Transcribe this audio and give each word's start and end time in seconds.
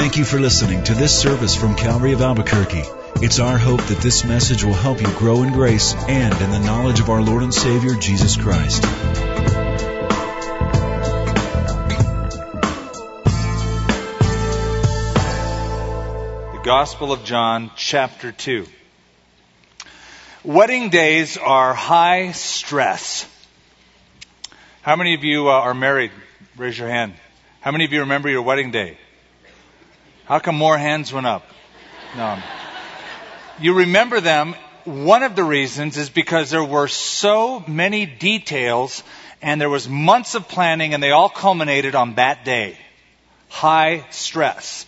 Thank 0.00 0.16
you 0.16 0.24
for 0.24 0.40
listening 0.40 0.82
to 0.84 0.94
this 0.94 1.20
service 1.20 1.54
from 1.54 1.76
Calvary 1.76 2.14
of 2.14 2.22
Albuquerque. 2.22 2.84
It's 3.16 3.38
our 3.38 3.58
hope 3.58 3.82
that 3.82 3.98
this 3.98 4.24
message 4.24 4.64
will 4.64 4.72
help 4.72 4.98
you 4.98 5.06
grow 5.18 5.42
in 5.42 5.52
grace 5.52 5.92
and 5.92 6.32
in 6.40 6.50
the 6.50 6.58
knowledge 6.58 7.00
of 7.00 7.10
our 7.10 7.20
Lord 7.20 7.42
and 7.42 7.52
Savior, 7.52 7.94
Jesus 7.96 8.34
Christ. 8.34 8.80
The 8.80 8.88
Gospel 16.64 17.12
of 17.12 17.22
John, 17.24 17.70
chapter 17.76 18.32
2. 18.32 18.66
Wedding 20.44 20.88
days 20.88 21.36
are 21.36 21.74
high 21.74 22.32
stress. 22.32 23.28
How 24.80 24.96
many 24.96 25.12
of 25.12 25.24
you 25.24 25.50
uh, 25.50 25.52
are 25.52 25.74
married? 25.74 26.10
Raise 26.56 26.78
your 26.78 26.88
hand. 26.88 27.12
How 27.60 27.70
many 27.70 27.84
of 27.84 27.92
you 27.92 28.00
remember 28.00 28.30
your 28.30 28.40
wedding 28.40 28.70
day? 28.70 28.96
How 30.30 30.38
come 30.38 30.54
more 30.54 30.78
hands 30.78 31.12
went 31.12 31.26
up? 31.26 31.42
No. 32.16 32.40
You 33.60 33.74
remember 33.74 34.20
them. 34.20 34.54
One 34.84 35.24
of 35.24 35.34
the 35.34 35.42
reasons 35.42 35.96
is 35.96 36.08
because 36.08 36.50
there 36.50 36.62
were 36.62 36.86
so 36.86 37.64
many 37.66 38.06
details 38.06 39.02
and 39.42 39.60
there 39.60 39.68
was 39.68 39.88
months 39.88 40.36
of 40.36 40.46
planning 40.46 40.94
and 40.94 41.02
they 41.02 41.10
all 41.10 41.30
culminated 41.30 41.96
on 41.96 42.14
that 42.14 42.44
day. 42.44 42.78
High 43.48 44.06
stress. 44.10 44.86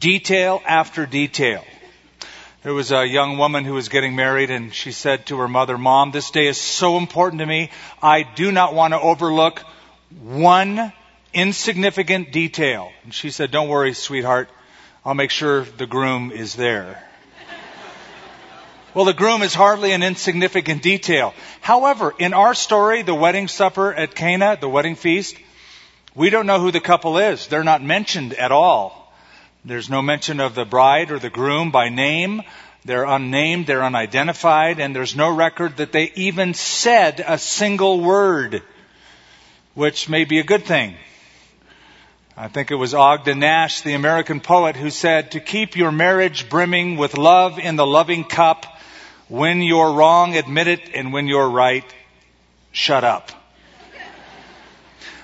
Detail 0.00 0.62
after 0.64 1.04
detail. 1.04 1.62
There 2.62 2.72
was 2.72 2.90
a 2.90 3.06
young 3.06 3.36
woman 3.36 3.66
who 3.66 3.74
was 3.74 3.90
getting 3.90 4.16
married 4.16 4.50
and 4.50 4.72
she 4.72 4.92
said 4.92 5.26
to 5.26 5.36
her 5.40 5.48
mother, 5.48 5.76
Mom, 5.76 6.10
this 6.10 6.30
day 6.30 6.46
is 6.46 6.58
so 6.58 6.96
important 6.96 7.40
to 7.40 7.46
me. 7.46 7.68
I 8.02 8.22
do 8.22 8.50
not 8.50 8.72
want 8.72 8.94
to 8.94 8.98
overlook 8.98 9.58
one 10.22 10.90
insignificant 11.34 12.32
detail. 12.32 12.92
And 13.02 13.12
she 13.12 13.30
said, 13.30 13.50
Don't 13.50 13.68
worry, 13.68 13.92
sweetheart. 13.92 14.48
I'll 15.04 15.14
make 15.14 15.30
sure 15.30 15.64
the 15.64 15.86
groom 15.86 16.30
is 16.32 16.54
there. 16.54 17.02
Well, 18.94 19.04
the 19.04 19.12
groom 19.12 19.42
is 19.42 19.52
hardly 19.52 19.90
an 19.90 20.04
insignificant 20.04 20.80
detail. 20.80 21.34
However, 21.60 22.14
in 22.16 22.32
our 22.32 22.54
story, 22.54 23.02
the 23.02 23.14
wedding 23.14 23.48
supper 23.48 23.92
at 23.92 24.14
Cana, 24.14 24.56
the 24.60 24.68
wedding 24.68 24.94
feast, 24.94 25.36
we 26.14 26.30
don't 26.30 26.46
know 26.46 26.60
who 26.60 26.70
the 26.70 26.80
couple 26.80 27.18
is. 27.18 27.48
They're 27.48 27.64
not 27.64 27.82
mentioned 27.82 28.34
at 28.34 28.52
all. 28.52 29.12
There's 29.64 29.90
no 29.90 30.00
mention 30.00 30.38
of 30.38 30.54
the 30.54 30.64
bride 30.64 31.10
or 31.10 31.18
the 31.18 31.28
groom 31.28 31.72
by 31.72 31.88
name. 31.88 32.42
They're 32.84 33.04
unnamed, 33.04 33.66
they're 33.66 33.82
unidentified, 33.82 34.78
and 34.78 34.94
there's 34.94 35.16
no 35.16 35.34
record 35.34 35.78
that 35.78 35.90
they 35.90 36.12
even 36.14 36.54
said 36.54 37.24
a 37.26 37.38
single 37.38 38.00
word, 38.00 38.62
which 39.72 40.08
may 40.08 40.24
be 40.24 40.38
a 40.38 40.44
good 40.44 40.64
thing. 40.64 40.94
I 42.36 42.48
think 42.48 42.72
it 42.72 42.74
was 42.74 42.94
Ogden 42.94 43.38
Nash, 43.38 43.82
the 43.82 43.92
American 43.92 44.40
poet, 44.40 44.74
who 44.74 44.90
said, 44.90 45.30
to 45.32 45.40
keep 45.40 45.76
your 45.76 45.92
marriage 45.92 46.48
brimming 46.48 46.96
with 46.96 47.16
love 47.16 47.60
in 47.60 47.76
the 47.76 47.86
loving 47.86 48.24
cup, 48.24 48.66
when 49.28 49.62
you're 49.62 49.92
wrong, 49.92 50.36
admit 50.36 50.66
it, 50.66 50.80
and 50.94 51.12
when 51.12 51.28
you're 51.28 51.48
right, 51.48 51.84
shut 52.72 53.04
up. 53.04 53.30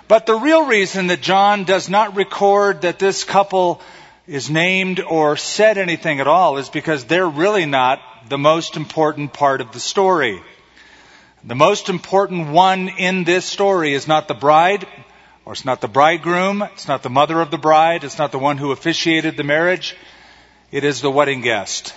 But 0.06 0.26
the 0.26 0.36
real 0.36 0.66
reason 0.66 1.08
that 1.08 1.20
John 1.20 1.64
does 1.64 1.88
not 1.88 2.14
record 2.14 2.82
that 2.82 3.00
this 3.00 3.24
couple 3.24 3.82
is 4.28 4.48
named 4.48 5.00
or 5.00 5.36
said 5.36 5.78
anything 5.78 6.20
at 6.20 6.28
all 6.28 6.58
is 6.58 6.68
because 6.68 7.04
they're 7.06 7.28
really 7.28 7.66
not 7.66 8.00
the 8.28 8.38
most 8.38 8.76
important 8.76 9.32
part 9.32 9.60
of 9.60 9.72
the 9.72 9.80
story. 9.80 10.40
The 11.42 11.56
most 11.56 11.88
important 11.88 12.50
one 12.50 12.88
in 12.88 13.24
this 13.24 13.46
story 13.46 13.94
is 13.94 14.06
not 14.06 14.28
the 14.28 14.34
bride, 14.34 14.86
or 15.50 15.52
it's 15.52 15.64
not 15.64 15.80
the 15.80 15.88
bridegroom, 15.88 16.62
it's 16.62 16.86
not 16.86 17.02
the 17.02 17.10
mother 17.10 17.40
of 17.40 17.50
the 17.50 17.58
bride, 17.58 18.04
it's 18.04 18.18
not 18.18 18.30
the 18.30 18.38
one 18.38 18.56
who 18.56 18.70
officiated 18.70 19.36
the 19.36 19.42
marriage. 19.42 19.96
It 20.70 20.84
is 20.84 21.00
the 21.00 21.10
wedding 21.10 21.40
guest. 21.40 21.92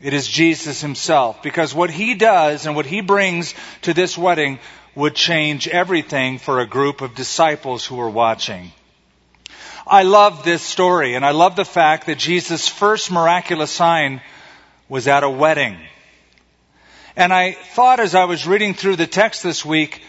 It 0.00 0.14
is 0.14 0.26
Jesus 0.26 0.80
himself. 0.80 1.42
Because 1.42 1.74
what 1.74 1.90
he 1.90 2.14
does 2.14 2.64
and 2.64 2.74
what 2.74 2.86
he 2.86 3.02
brings 3.02 3.54
to 3.82 3.92
this 3.92 4.16
wedding 4.16 4.58
would 4.94 5.14
change 5.14 5.68
everything 5.68 6.38
for 6.38 6.60
a 6.60 6.66
group 6.66 7.02
of 7.02 7.14
disciples 7.14 7.84
who 7.84 8.00
are 8.00 8.08
watching. 8.08 8.72
I 9.86 10.04
love 10.04 10.42
this 10.42 10.62
story 10.62 11.14
and 11.14 11.26
I 11.26 11.32
love 11.32 11.56
the 11.56 11.66
fact 11.66 12.06
that 12.06 12.16
Jesus' 12.16 12.68
first 12.68 13.10
miraculous 13.10 13.70
sign 13.70 14.22
was 14.88 15.08
at 15.08 15.24
a 15.24 15.28
wedding. 15.28 15.76
And 17.16 17.34
I 17.34 17.52
thought 17.52 18.00
as 18.00 18.14
I 18.14 18.24
was 18.24 18.46
reading 18.46 18.72
through 18.72 18.96
the 18.96 19.06
text 19.06 19.42
this 19.42 19.62
week, 19.62 20.00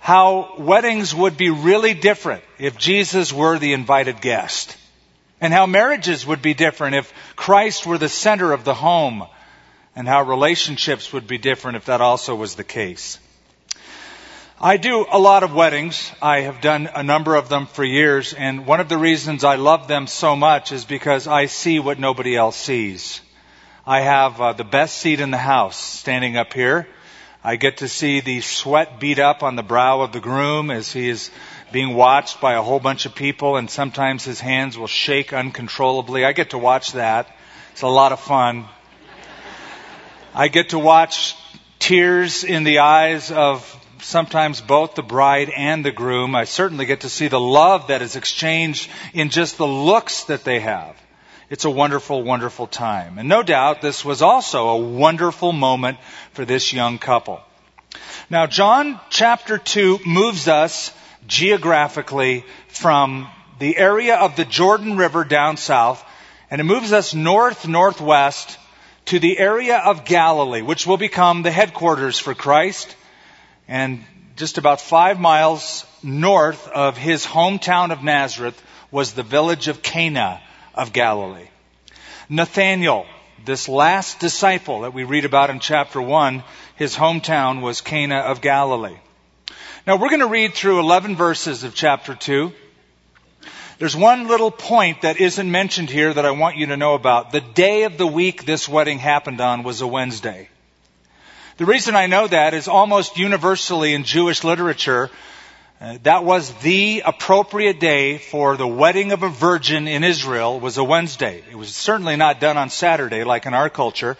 how 0.00 0.54
weddings 0.58 1.14
would 1.14 1.36
be 1.36 1.50
really 1.50 1.92
different 1.92 2.42
if 2.58 2.78
Jesus 2.78 3.32
were 3.32 3.58
the 3.58 3.74
invited 3.74 4.20
guest. 4.22 4.76
And 5.42 5.52
how 5.52 5.66
marriages 5.66 6.26
would 6.26 6.42
be 6.42 6.54
different 6.54 6.96
if 6.96 7.12
Christ 7.36 7.86
were 7.86 7.98
the 7.98 8.08
center 8.08 8.52
of 8.52 8.64
the 8.64 8.74
home. 8.74 9.26
And 9.94 10.08
how 10.08 10.22
relationships 10.22 11.12
would 11.12 11.26
be 11.26 11.38
different 11.38 11.76
if 11.76 11.84
that 11.84 12.00
also 12.00 12.34
was 12.34 12.54
the 12.54 12.64
case. 12.64 13.18
I 14.58 14.78
do 14.78 15.06
a 15.10 15.18
lot 15.18 15.42
of 15.42 15.54
weddings. 15.54 16.10
I 16.20 16.40
have 16.40 16.60
done 16.62 16.88
a 16.94 17.02
number 17.02 17.34
of 17.34 17.50
them 17.50 17.66
for 17.66 17.84
years. 17.84 18.32
And 18.32 18.66
one 18.66 18.80
of 18.80 18.88
the 18.88 18.98
reasons 18.98 19.44
I 19.44 19.56
love 19.56 19.86
them 19.86 20.06
so 20.06 20.34
much 20.34 20.72
is 20.72 20.84
because 20.86 21.26
I 21.26 21.46
see 21.46 21.78
what 21.78 21.98
nobody 21.98 22.36
else 22.36 22.56
sees. 22.56 23.20
I 23.86 24.00
have 24.00 24.40
uh, 24.40 24.52
the 24.54 24.64
best 24.64 24.96
seat 24.96 25.20
in 25.20 25.30
the 25.30 25.38
house 25.38 25.76
standing 25.76 26.36
up 26.38 26.54
here. 26.54 26.88
I 27.42 27.56
get 27.56 27.78
to 27.78 27.88
see 27.88 28.20
the 28.20 28.42
sweat 28.42 29.00
beat 29.00 29.18
up 29.18 29.42
on 29.42 29.56
the 29.56 29.62
brow 29.62 30.02
of 30.02 30.12
the 30.12 30.20
groom 30.20 30.70
as 30.70 30.92
he 30.92 31.08
is 31.08 31.30
being 31.72 31.94
watched 31.94 32.38
by 32.38 32.52
a 32.52 32.62
whole 32.62 32.80
bunch 32.80 33.06
of 33.06 33.14
people 33.14 33.56
and 33.56 33.70
sometimes 33.70 34.24
his 34.24 34.40
hands 34.40 34.76
will 34.76 34.86
shake 34.86 35.32
uncontrollably. 35.32 36.24
I 36.26 36.32
get 36.32 36.50
to 36.50 36.58
watch 36.58 36.92
that. 36.92 37.34
It's 37.72 37.80
a 37.80 37.88
lot 37.88 38.12
of 38.12 38.20
fun. 38.20 38.66
I 40.34 40.48
get 40.48 40.70
to 40.70 40.78
watch 40.78 41.34
tears 41.78 42.44
in 42.44 42.64
the 42.64 42.80
eyes 42.80 43.32
of 43.32 43.64
sometimes 44.02 44.60
both 44.60 44.94
the 44.94 45.02
bride 45.02 45.48
and 45.48 45.82
the 45.82 45.92
groom. 45.92 46.34
I 46.34 46.44
certainly 46.44 46.84
get 46.84 47.00
to 47.00 47.08
see 47.08 47.28
the 47.28 47.40
love 47.40 47.86
that 47.86 48.02
is 48.02 48.16
exchanged 48.16 48.90
in 49.14 49.30
just 49.30 49.56
the 49.56 49.66
looks 49.66 50.24
that 50.24 50.44
they 50.44 50.60
have. 50.60 50.99
It's 51.50 51.64
a 51.64 51.70
wonderful, 51.70 52.22
wonderful 52.22 52.68
time. 52.68 53.18
And 53.18 53.28
no 53.28 53.42
doubt 53.42 53.82
this 53.82 54.04
was 54.04 54.22
also 54.22 54.68
a 54.68 54.76
wonderful 54.76 55.52
moment 55.52 55.98
for 56.30 56.44
this 56.44 56.72
young 56.72 56.98
couple. 56.98 57.40
Now, 58.30 58.46
John 58.46 59.00
chapter 59.10 59.58
2 59.58 59.98
moves 60.06 60.46
us 60.46 60.92
geographically 61.26 62.44
from 62.68 63.28
the 63.58 63.76
area 63.76 64.14
of 64.14 64.36
the 64.36 64.44
Jordan 64.44 64.96
River 64.96 65.24
down 65.24 65.56
south, 65.56 66.04
and 66.52 66.60
it 66.60 66.64
moves 66.64 66.92
us 66.92 67.14
north 67.14 67.66
northwest 67.66 68.56
to 69.06 69.18
the 69.18 69.36
area 69.36 69.78
of 69.78 70.04
Galilee, 70.04 70.62
which 70.62 70.86
will 70.86 70.98
become 70.98 71.42
the 71.42 71.50
headquarters 71.50 72.16
for 72.16 72.32
Christ. 72.32 72.94
And 73.66 74.04
just 74.36 74.56
about 74.56 74.80
five 74.80 75.18
miles 75.18 75.84
north 76.00 76.68
of 76.68 76.96
his 76.96 77.26
hometown 77.26 77.90
of 77.90 78.04
Nazareth 78.04 78.62
was 78.92 79.14
the 79.14 79.24
village 79.24 79.66
of 79.66 79.82
Cana 79.82 80.40
of 80.74 80.92
Galilee. 80.92 81.48
Nathanael, 82.28 83.06
this 83.44 83.68
last 83.68 84.20
disciple 84.20 84.80
that 84.80 84.94
we 84.94 85.04
read 85.04 85.24
about 85.24 85.50
in 85.50 85.60
chapter 85.60 86.00
1, 86.00 86.42
his 86.76 86.96
hometown 86.96 87.60
was 87.60 87.80
Cana 87.80 88.18
of 88.18 88.40
Galilee. 88.40 88.98
Now 89.86 89.96
we're 89.96 90.08
going 90.08 90.20
to 90.20 90.26
read 90.26 90.54
through 90.54 90.80
11 90.80 91.16
verses 91.16 91.64
of 91.64 91.74
chapter 91.74 92.14
2. 92.14 92.52
There's 93.78 93.96
one 93.96 94.28
little 94.28 94.50
point 94.50 95.02
that 95.02 95.20
isn't 95.20 95.50
mentioned 95.50 95.88
here 95.88 96.12
that 96.12 96.26
I 96.26 96.32
want 96.32 96.58
you 96.58 96.66
to 96.66 96.76
know 96.76 96.94
about. 96.94 97.32
The 97.32 97.40
day 97.40 97.84
of 97.84 97.96
the 97.96 98.06
week 98.06 98.44
this 98.44 98.68
wedding 98.68 98.98
happened 98.98 99.40
on 99.40 99.62
was 99.62 99.80
a 99.80 99.86
Wednesday. 99.86 100.50
The 101.56 101.64
reason 101.64 101.96
I 101.96 102.06
know 102.06 102.26
that 102.26 102.52
is 102.52 102.68
almost 102.68 103.18
universally 103.18 103.94
in 103.94 104.04
Jewish 104.04 104.44
literature, 104.44 105.10
Uh, 105.80 105.96
that 106.02 106.24
was 106.24 106.52
the 106.60 107.02
appropriate 107.06 107.80
day 107.80 108.18
for 108.18 108.58
the 108.58 108.66
wedding 108.66 109.12
of 109.12 109.22
a 109.22 109.30
virgin 109.30 109.88
in 109.88 110.04
Israel 110.04 110.60
was 110.60 110.76
a 110.76 110.84
Wednesday. 110.84 111.42
It 111.50 111.54
was 111.54 111.74
certainly 111.74 112.16
not 112.16 112.38
done 112.38 112.58
on 112.58 112.68
Saturday 112.68 113.24
like 113.24 113.46
in 113.46 113.54
our 113.54 113.70
culture 113.70 114.18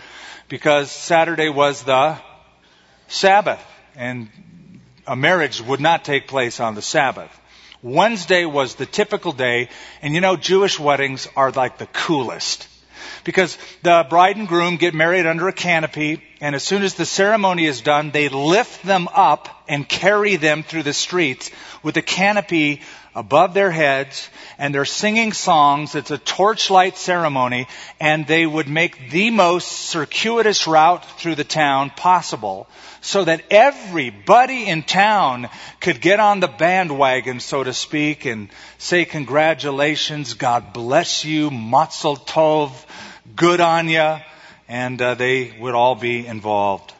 because 0.48 0.90
Saturday 0.90 1.50
was 1.50 1.82
the 1.82 2.16
Sabbath 3.08 3.62
and 3.94 4.30
a 5.06 5.14
marriage 5.14 5.60
would 5.60 5.80
not 5.80 6.02
take 6.02 6.28
place 6.28 6.60
on 6.60 6.74
the 6.74 6.80
Sabbath. 6.80 7.30
Wednesday 7.82 8.46
was 8.46 8.76
the 8.76 8.86
typical 8.86 9.32
day 9.32 9.68
and 10.00 10.14
you 10.14 10.22
know 10.22 10.36
Jewish 10.36 10.80
weddings 10.80 11.28
are 11.36 11.50
like 11.50 11.76
the 11.76 11.88
coolest 11.88 12.68
because 13.22 13.58
the 13.82 14.06
bride 14.08 14.38
and 14.38 14.48
groom 14.48 14.78
get 14.78 14.94
married 14.94 15.26
under 15.26 15.46
a 15.46 15.52
canopy, 15.52 16.22
and 16.40 16.54
as 16.54 16.62
soon 16.62 16.82
as 16.82 16.94
the 16.94 17.04
ceremony 17.04 17.66
is 17.66 17.82
done, 17.82 18.10
they 18.10 18.30
lift 18.30 18.82
them 18.82 19.08
up 19.12 19.64
and 19.68 19.86
carry 19.86 20.36
them 20.36 20.62
through 20.62 20.84
the 20.84 20.94
streets 20.94 21.50
with 21.82 21.96
a 21.98 22.02
canopy 22.02 22.80
above 23.14 23.52
their 23.52 23.70
heads 23.70 24.30
and 24.56 24.74
they're 24.74 24.86
singing 24.86 25.32
songs. 25.34 25.94
It's 25.94 26.10
a 26.10 26.18
torchlight 26.18 26.96
ceremony 26.96 27.66
and 28.00 28.26
they 28.26 28.46
would 28.46 28.68
make 28.68 29.10
the 29.10 29.30
most 29.30 29.68
circuitous 29.68 30.66
route 30.66 31.04
through 31.18 31.34
the 31.34 31.44
town 31.44 31.90
possible 31.90 32.68
so 33.02 33.24
that 33.24 33.42
everybody 33.50 34.66
in 34.66 34.82
town 34.82 35.48
could 35.80 36.00
get 36.00 36.20
on 36.20 36.40
the 36.40 36.48
bandwagon, 36.48 37.40
so 37.40 37.64
to 37.64 37.72
speak, 37.72 38.26
and 38.26 38.48
say 38.78 39.04
congratulations, 39.04 40.34
God 40.34 40.72
bless 40.72 41.24
you, 41.24 41.50
mazel 41.50 42.16
tov, 42.16 42.72
good 43.34 43.60
on 43.60 43.88
ya, 43.88 44.20
and 44.70 45.02
uh, 45.02 45.14
they 45.16 45.52
would 45.58 45.74
all 45.74 45.96
be 45.96 46.24
involved. 46.24 46.94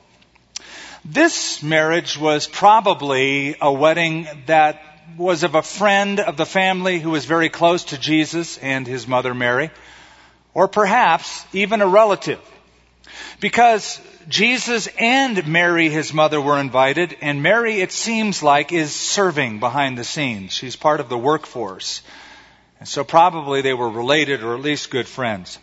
This 1.05 1.63
marriage 1.63 2.19
was 2.19 2.49
probably 2.49 3.55
a 3.61 3.73
wedding 3.73 4.27
that 4.47 4.83
was 5.17 5.45
of 5.45 5.55
a 5.55 5.63
friend 5.63 6.19
of 6.19 6.37
the 6.37 6.45
family 6.45 6.99
who 6.99 7.11
was 7.11 7.27
very 7.27 7.49
close 7.49 7.85
to 7.85 7.99
Jesus 7.99 8.59
and 8.59 8.89
his 8.89 9.07
mother 9.07 9.35
Mary, 9.35 9.71
or 10.53 10.67
perhaps 10.67 11.45
even 11.53 11.81
a 11.81 11.87
relative. 11.87 12.41
Because 13.39 14.01
Jesus 14.29 14.89
and 14.99 15.47
Mary, 15.47 15.89
his 15.91 16.13
mother, 16.13 16.41
were 16.41 16.59
invited, 16.59 17.17
and 17.21 17.41
Mary, 17.41 17.81
it 17.81 17.93
seems 17.93 18.43
like, 18.43 18.73
is 18.73 18.93
serving 18.93 19.61
behind 19.61 19.97
the 19.97 20.05
scenes. 20.05 20.53
She's 20.53 20.75
part 20.75 20.99
of 20.99 21.09
the 21.09 21.17
workforce. 21.17 22.03
And 22.81 22.89
so 22.89 23.05
probably 23.05 23.63
they 23.63 23.75
were 23.75 23.89
related 23.89 24.43
or 24.43 24.55
at 24.57 24.61
least 24.61 24.91
good 24.91 25.07
friends. 25.07 25.59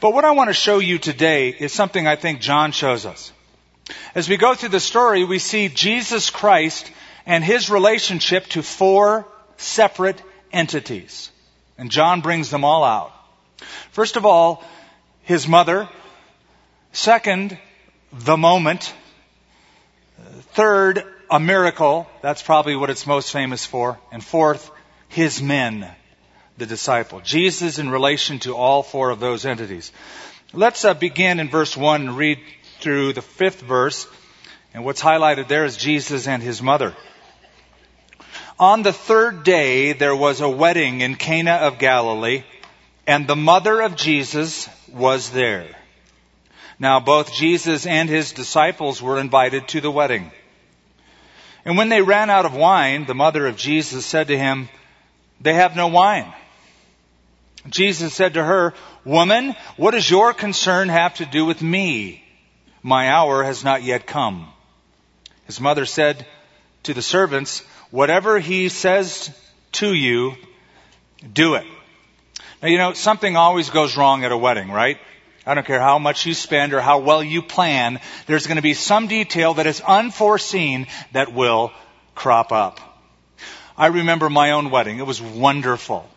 But 0.00 0.14
what 0.14 0.24
I 0.24 0.32
want 0.32 0.48
to 0.48 0.54
show 0.54 0.78
you 0.78 0.98
today 0.98 1.48
is 1.50 1.72
something 1.72 2.06
I 2.06 2.16
think 2.16 2.40
John 2.40 2.72
shows 2.72 3.06
us. 3.06 3.32
As 4.14 4.28
we 4.28 4.36
go 4.36 4.54
through 4.54 4.70
the 4.70 4.80
story, 4.80 5.24
we 5.24 5.38
see 5.38 5.68
Jesus 5.68 6.30
Christ 6.30 6.90
and 7.26 7.44
his 7.44 7.70
relationship 7.70 8.46
to 8.48 8.62
four 8.62 9.26
separate 9.56 10.22
entities. 10.52 11.30
And 11.78 11.90
John 11.90 12.20
brings 12.20 12.50
them 12.50 12.64
all 12.64 12.84
out. 12.84 13.12
First 13.92 14.16
of 14.16 14.26
all, 14.26 14.62
his 15.22 15.46
mother. 15.46 15.88
Second, 16.92 17.58
the 18.12 18.36
moment. 18.36 18.92
Third, 20.54 21.04
a 21.30 21.38
miracle. 21.38 22.08
That's 22.22 22.42
probably 22.42 22.76
what 22.76 22.90
it's 22.90 23.06
most 23.06 23.32
famous 23.32 23.64
for. 23.64 23.98
And 24.10 24.24
fourth, 24.24 24.70
his 25.08 25.40
men, 25.40 25.88
the 26.60 26.66
disciple. 26.66 27.20
Jesus 27.20 27.80
in 27.80 27.90
relation 27.90 28.38
to 28.40 28.54
all 28.54 28.84
four 28.84 29.10
of 29.10 29.18
those 29.18 29.44
entities. 29.44 29.90
Let's 30.52 30.84
uh, 30.84 30.94
begin 30.94 31.40
in 31.40 31.48
verse 31.48 31.76
1 31.76 32.02
and 32.02 32.16
read 32.16 32.38
through 32.78 33.14
the 33.14 33.22
fifth 33.22 33.60
verse. 33.60 34.06
And 34.72 34.84
what's 34.84 35.02
highlighted 35.02 35.48
there 35.48 35.64
is 35.64 35.76
Jesus 35.76 36.28
and 36.28 36.42
his 36.42 36.62
mother. 36.62 36.94
On 38.58 38.82
the 38.82 38.92
third 38.92 39.42
day, 39.42 39.94
there 39.94 40.14
was 40.14 40.40
a 40.40 40.48
wedding 40.48 41.00
in 41.00 41.16
Cana 41.16 41.52
of 41.52 41.78
Galilee, 41.78 42.44
and 43.06 43.26
the 43.26 43.34
mother 43.34 43.80
of 43.80 43.96
Jesus 43.96 44.68
was 44.92 45.30
there. 45.30 45.66
Now, 46.78 47.00
both 47.00 47.32
Jesus 47.32 47.86
and 47.86 48.08
his 48.08 48.32
disciples 48.32 49.00
were 49.00 49.18
invited 49.18 49.66
to 49.68 49.80
the 49.80 49.90
wedding. 49.90 50.30
And 51.64 51.78
when 51.78 51.88
they 51.88 52.02
ran 52.02 52.30
out 52.30 52.46
of 52.46 52.54
wine, 52.54 53.06
the 53.06 53.14
mother 53.14 53.46
of 53.46 53.56
Jesus 53.56 54.04
said 54.04 54.28
to 54.28 54.38
him, 54.38 54.68
They 55.40 55.54
have 55.54 55.74
no 55.74 55.88
wine. 55.88 56.32
Jesus 57.68 58.14
said 58.14 58.34
to 58.34 58.44
her, 58.44 58.74
Woman, 59.04 59.54
what 59.76 59.92
does 59.92 60.10
your 60.10 60.32
concern 60.32 60.88
have 60.88 61.14
to 61.16 61.26
do 61.26 61.44
with 61.44 61.60
me? 61.60 62.24
My 62.82 63.10
hour 63.10 63.44
has 63.44 63.62
not 63.64 63.82
yet 63.82 64.06
come. 64.06 64.48
His 65.44 65.60
mother 65.60 65.84
said 65.84 66.26
to 66.84 66.94
the 66.94 67.02
servants, 67.02 67.60
Whatever 67.90 68.38
he 68.38 68.68
says 68.68 69.30
to 69.72 69.92
you, 69.92 70.36
do 71.32 71.54
it. 71.54 71.66
Now, 72.62 72.68
you 72.68 72.78
know, 72.78 72.92
something 72.92 73.36
always 73.36 73.70
goes 73.70 73.96
wrong 73.96 74.24
at 74.24 74.32
a 74.32 74.38
wedding, 74.38 74.70
right? 74.70 74.98
I 75.46 75.54
don't 75.54 75.66
care 75.66 75.80
how 75.80 75.98
much 75.98 76.26
you 76.26 76.34
spend 76.34 76.74
or 76.74 76.80
how 76.80 77.00
well 77.00 77.22
you 77.22 77.42
plan, 77.42 78.00
there's 78.26 78.46
going 78.46 78.56
to 78.56 78.62
be 78.62 78.74
some 78.74 79.06
detail 79.06 79.54
that 79.54 79.66
is 79.66 79.80
unforeseen 79.80 80.86
that 81.12 81.32
will 81.32 81.72
crop 82.14 82.52
up. 82.52 82.78
I 83.76 83.86
remember 83.86 84.28
my 84.28 84.52
own 84.52 84.70
wedding. 84.70 84.98
It 84.98 85.06
was 85.06 85.20
wonderful. 85.22 86.08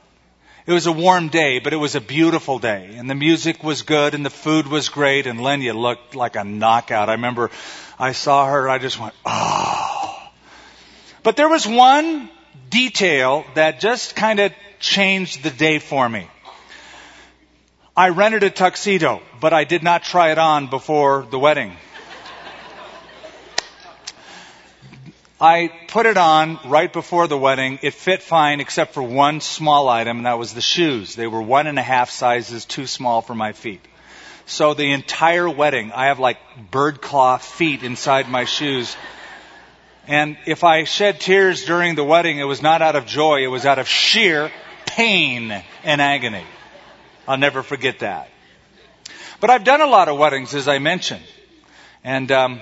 It 0.65 0.71
was 0.71 0.85
a 0.85 0.93
warm 0.93 1.27
day, 1.27 1.59
but 1.59 1.73
it 1.73 1.77
was 1.77 1.95
a 1.95 2.01
beautiful 2.01 2.57
day. 2.57 2.95
And 2.95 3.09
the 3.09 3.15
music 3.15 3.63
was 3.63 3.81
good 3.81 4.13
and 4.13 4.25
the 4.25 4.29
food 4.29 4.67
was 4.67 4.87
great 4.87 5.27
and 5.27 5.39
Lenya 5.39 5.73
looked 5.73 6.15
like 6.15 6.37
a 6.37 6.43
knockout. 6.45 7.09
I 7.09 7.13
remember 7.13 7.51
I 7.99 8.13
saw 8.13 8.45
her, 8.45 8.69
I 8.69 8.77
just 8.77 8.99
went, 8.99 9.13
oh. 9.25 10.29
But 11.21 11.35
there 11.35 11.49
was 11.49 11.67
one 11.67 12.29
detail 12.69 13.45
that 13.55 13.81
just 13.81 14.15
kind 14.15 14.39
of 14.39 14.53
changed 14.79 15.43
the 15.43 15.49
day 15.49 15.79
for 15.79 16.07
me. 16.07 16.27
I 17.95 18.09
rented 18.09 18.43
a 18.43 18.49
tuxedo, 18.49 19.21
but 19.39 19.53
I 19.53 19.65
did 19.65 19.83
not 19.83 20.03
try 20.03 20.31
it 20.31 20.37
on 20.37 20.67
before 20.67 21.27
the 21.29 21.37
wedding. 21.37 21.75
I 25.39 25.71
put 25.87 26.05
it 26.05 26.17
on 26.17 26.59
right 26.65 26.91
before 26.91 27.27
the 27.27 27.37
wedding. 27.37 27.79
It 27.81 27.93
fit 27.93 28.21
fine 28.21 28.59
except 28.59 28.93
for 28.93 29.03
one 29.03 29.41
small 29.41 29.89
item, 29.89 30.17
and 30.17 30.25
that 30.25 30.39
was 30.39 30.53
the 30.53 30.61
shoes. 30.61 31.15
They 31.15 31.27
were 31.27 31.41
one 31.41 31.67
and 31.67 31.77
a 31.77 31.83
half 31.83 32.09
sizes 32.09 32.65
too 32.65 32.87
small 32.87 33.21
for 33.21 33.35
my 33.35 33.51
feet. 33.53 33.81
So 34.45 34.73
the 34.73 34.91
entire 34.91 35.49
wedding, 35.49 35.91
I 35.91 36.05
have 36.05 36.19
like 36.19 36.37
bird 36.71 37.01
claw 37.01 37.37
feet 37.37 37.83
inside 37.83 38.29
my 38.29 38.45
shoes 38.45 38.95
and 40.07 40.37
if 40.45 40.63
I 40.63 40.83
shed 40.83 41.21
tears 41.21 41.63
during 41.63 41.95
the 41.95 42.03
wedding, 42.03 42.37
it 42.37 42.43
was 42.43 42.61
not 42.61 42.81
out 42.81 42.95
of 42.95 43.05
joy, 43.05 43.43
it 43.43 43.47
was 43.47 43.65
out 43.65 43.79
of 43.79 43.87
sheer 43.87 44.51
pain 44.85 45.63
and 45.83 46.01
agony. 46.01 46.43
I'll 47.27 47.37
never 47.37 47.63
forget 47.63 47.99
that. 47.99 48.29
But 49.39 49.49
I've 49.49 49.63
done 49.63 49.81
a 49.81 49.87
lot 49.87 50.09
of 50.09 50.17
weddings, 50.17 50.53
as 50.55 50.67
I 50.67 50.79
mentioned. 50.79 51.23
And 52.03 52.29
um, 52.33 52.59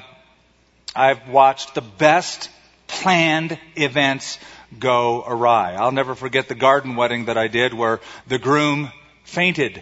I've 0.95 1.27
watched 1.29 1.73
the 1.73 1.81
best 1.81 2.49
planned 2.91 3.57
events 3.75 4.37
go 4.77 5.23
awry. 5.25 5.73
I'll 5.73 5.91
never 5.91 6.15
forget 6.15 6.47
the 6.47 6.55
garden 6.55 6.95
wedding 6.95 7.25
that 7.25 7.37
I 7.37 7.47
did 7.47 7.73
where 7.73 7.99
the 8.27 8.37
groom 8.37 8.91
fainted. 9.23 9.81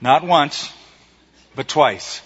Not 0.00 0.24
once, 0.24 0.72
but 1.54 1.68
twice. 1.68 2.20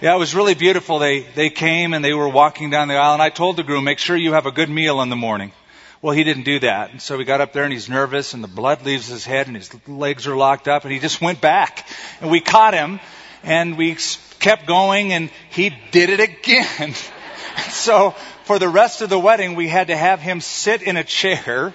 Yeah, 0.00 0.14
it 0.14 0.18
was 0.18 0.34
really 0.34 0.54
beautiful. 0.54 0.98
They, 0.98 1.20
they 1.20 1.50
came 1.50 1.94
and 1.94 2.04
they 2.04 2.12
were 2.12 2.28
walking 2.28 2.70
down 2.70 2.88
the 2.88 2.96
aisle 2.96 3.14
and 3.14 3.22
I 3.22 3.30
told 3.30 3.56
the 3.56 3.62
groom, 3.62 3.84
make 3.84 3.98
sure 3.98 4.16
you 4.16 4.32
have 4.32 4.46
a 4.46 4.50
good 4.50 4.70
meal 4.70 5.00
in 5.00 5.10
the 5.10 5.16
morning. 5.16 5.52
Well, 6.00 6.14
he 6.14 6.24
didn't 6.24 6.42
do 6.42 6.58
that. 6.60 6.90
And 6.90 7.00
so 7.00 7.16
we 7.16 7.24
got 7.24 7.40
up 7.40 7.52
there 7.52 7.62
and 7.62 7.72
he's 7.72 7.88
nervous 7.88 8.34
and 8.34 8.42
the 8.42 8.48
blood 8.48 8.84
leaves 8.84 9.06
his 9.06 9.24
head 9.24 9.46
and 9.46 9.54
his 9.54 9.70
legs 9.86 10.26
are 10.26 10.34
locked 10.34 10.66
up 10.66 10.84
and 10.84 10.92
he 10.92 10.98
just 10.98 11.20
went 11.20 11.40
back. 11.40 11.86
And 12.20 12.30
we 12.30 12.40
caught 12.40 12.74
him 12.74 12.98
and 13.44 13.78
we 13.78 13.96
kept 14.40 14.66
going 14.66 15.12
and 15.12 15.30
he 15.50 15.72
did 15.92 16.10
it 16.10 16.18
again. 16.18 16.94
so 17.70 18.14
for 18.44 18.58
the 18.58 18.68
rest 18.68 19.02
of 19.02 19.10
the 19.10 19.18
wedding, 19.18 19.54
we 19.54 19.68
had 19.68 19.88
to 19.88 19.96
have 19.96 20.20
him 20.20 20.40
sit 20.40 20.82
in 20.82 20.96
a 20.96 21.04
chair 21.04 21.72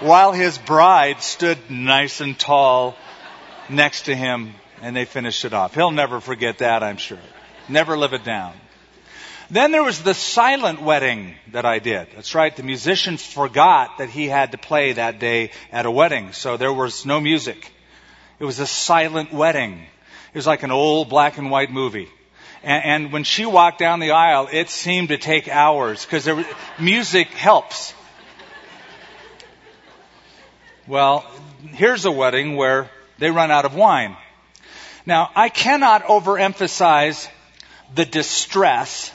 while 0.00 0.32
his 0.32 0.58
bride 0.58 1.22
stood 1.22 1.70
nice 1.70 2.20
and 2.20 2.38
tall 2.38 2.96
next 3.68 4.02
to 4.02 4.14
him 4.14 4.54
and 4.82 4.94
they 4.94 5.04
finished 5.04 5.44
it 5.44 5.52
off. 5.52 5.74
He'll 5.74 5.90
never 5.90 6.20
forget 6.20 6.58
that, 6.58 6.82
I'm 6.82 6.98
sure. 6.98 7.18
Never 7.68 7.96
live 7.96 8.12
it 8.12 8.24
down. 8.24 8.52
Then 9.50 9.72
there 9.72 9.82
was 9.82 10.02
the 10.02 10.14
silent 10.14 10.80
wedding 10.80 11.34
that 11.52 11.64
I 11.64 11.78
did. 11.78 12.08
That's 12.14 12.34
right. 12.34 12.54
The 12.54 12.62
musician 12.62 13.16
forgot 13.16 13.98
that 13.98 14.10
he 14.10 14.26
had 14.26 14.52
to 14.52 14.58
play 14.58 14.92
that 14.94 15.18
day 15.18 15.50
at 15.70 15.86
a 15.86 15.90
wedding. 15.90 16.32
So 16.32 16.56
there 16.56 16.72
was 16.72 17.06
no 17.06 17.20
music. 17.20 17.70
It 18.38 18.44
was 18.44 18.58
a 18.58 18.66
silent 18.66 19.32
wedding. 19.32 19.80
It 20.32 20.38
was 20.38 20.46
like 20.46 20.62
an 20.62 20.70
old 20.70 21.08
black 21.08 21.38
and 21.38 21.50
white 21.50 21.70
movie. 21.70 22.08
And, 22.64 22.84
and 22.84 23.12
when 23.12 23.24
she 23.24 23.46
walked 23.46 23.78
down 23.78 24.00
the 24.00 24.12
aisle, 24.12 24.48
it 24.50 24.70
seemed 24.70 25.08
to 25.08 25.18
take 25.18 25.48
hours 25.48 26.04
because 26.04 26.28
music 26.78 27.28
helps. 27.28 27.94
Well, 30.86 31.24
here's 31.72 32.04
a 32.04 32.10
wedding 32.10 32.56
where 32.56 32.90
they 33.18 33.30
run 33.30 33.50
out 33.50 33.64
of 33.64 33.74
wine. 33.74 34.16
Now, 35.06 35.30
I 35.36 35.48
cannot 35.50 36.04
overemphasize 36.04 37.28
the 37.94 38.04
distress 38.04 39.12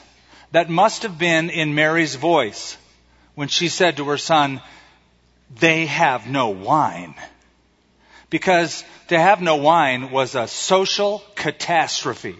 that 0.52 0.70
must 0.70 1.02
have 1.02 1.18
been 1.18 1.50
in 1.50 1.74
Mary's 1.74 2.14
voice 2.14 2.76
when 3.34 3.48
she 3.48 3.68
said 3.68 3.96
to 3.96 4.04
her 4.06 4.18
son, 4.18 4.60
they 5.58 5.86
have 5.86 6.28
no 6.28 6.50
wine. 6.50 7.14
Because 8.30 8.84
to 9.08 9.18
have 9.18 9.40
no 9.40 9.56
wine 9.56 10.10
was 10.10 10.34
a 10.34 10.46
social 10.46 11.22
catastrophe, 11.34 12.36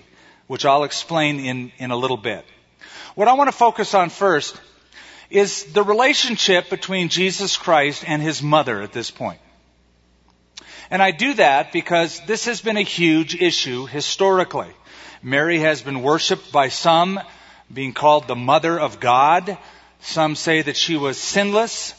which 0.50 0.66
I'll 0.66 0.82
explain 0.82 1.38
in, 1.38 1.70
in 1.78 1.92
a 1.92 1.96
little 1.96 2.16
bit. 2.16 2.44
What 3.14 3.28
I 3.28 3.34
want 3.34 3.46
to 3.46 3.56
focus 3.56 3.94
on 3.94 4.10
first 4.10 4.60
is 5.30 5.62
the 5.74 5.84
relationship 5.84 6.68
between 6.70 7.08
Jesus 7.08 7.56
Christ 7.56 8.02
and 8.04 8.20
his 8.20 8.42
mother 8.42 8.82
at 8.82 8.92
this 8.92 9.12
point. 9.12 9.38
And 10.90 11.00
I 11.00 11.12
do 11.12 11.34
that 11.34 11.70
because 11.70 12.20
this 12.26 12.46
has 12.46 12.60
been 12.60 12.76
a 12.76 12.82
huge 12.82 13.40
issue 13.40 13.86
historically. 13.86 14.72
Mary 15.22 15.60
has 15.60 15.82
been 15.82 16.02
worshiped 16.02 16.50
by 16.50 16.68
some, 16.68 17.20
being 17.72 17.92
called 17.92 18.26
the 18.26 18.34
mother 18.34 18.76
of 18.76 18.98
God. 18.98 19.56
Some 20.00 20.34
say 20.34 20.62
that 20.62 20.76
she 20.76 20.96
was 20.96 21.16
sinless. 21.16 21.94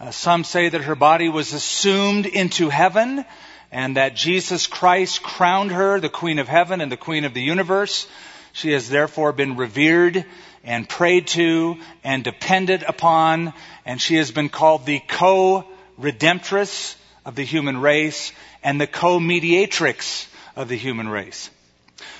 Uh, 0.00 0.10
some 0.10 0.44
say 0.44 0.70
that 0.70 0.84
her 0.84 0.94
body 0.94 1.28
was 1.28 1.52
assumed 1.52 2.24
into 2.24 2.70
heaven 2.70 3.26
and 3.72 3.96
that 3.96 4.16
Jesus 4.16 4.66
Christ 4.66 5.22
crowned 5.22 5.70
her 5.70 6.00
the 6.00 6.08
Queen 6.08 6.38
of 6.38 6.48
Heaven 6.48 6.80
and 6.80 6.90
the 6.90 6.96
Queen 6.96 7.24
of 7.24 7.34
the 7.34 7.42
universe. 7.42 8.06
She 8.52 8.72
has 8.72 8.88
therefore 8.88 9.32
been 9.32 9.56
revered 9.56 10.24
and 10.64 10.88
prayed 10.88 11.28
to 11.28 11.76
and 12.02 12.24
depended 12.24 12.82
upon, 12.82 13.52
and 13.86 14.00
she 14.00 14.16
has 14.16 14.30
been 14.30 14.48
called 14.48 14.86
the 14.86 15.00
co-redemptress 15.06 16.96
of 17.24 17.34
the 17.34 17.44
human 17.44 17.78
race 17.78 18.32
and 18.62 18.80
the 18.80 18.86
co-mediatrix 18.86 20.26
of 20.56 20.68
the 20.68 20.76
human 20.76 21.08
race. 21.08 21.50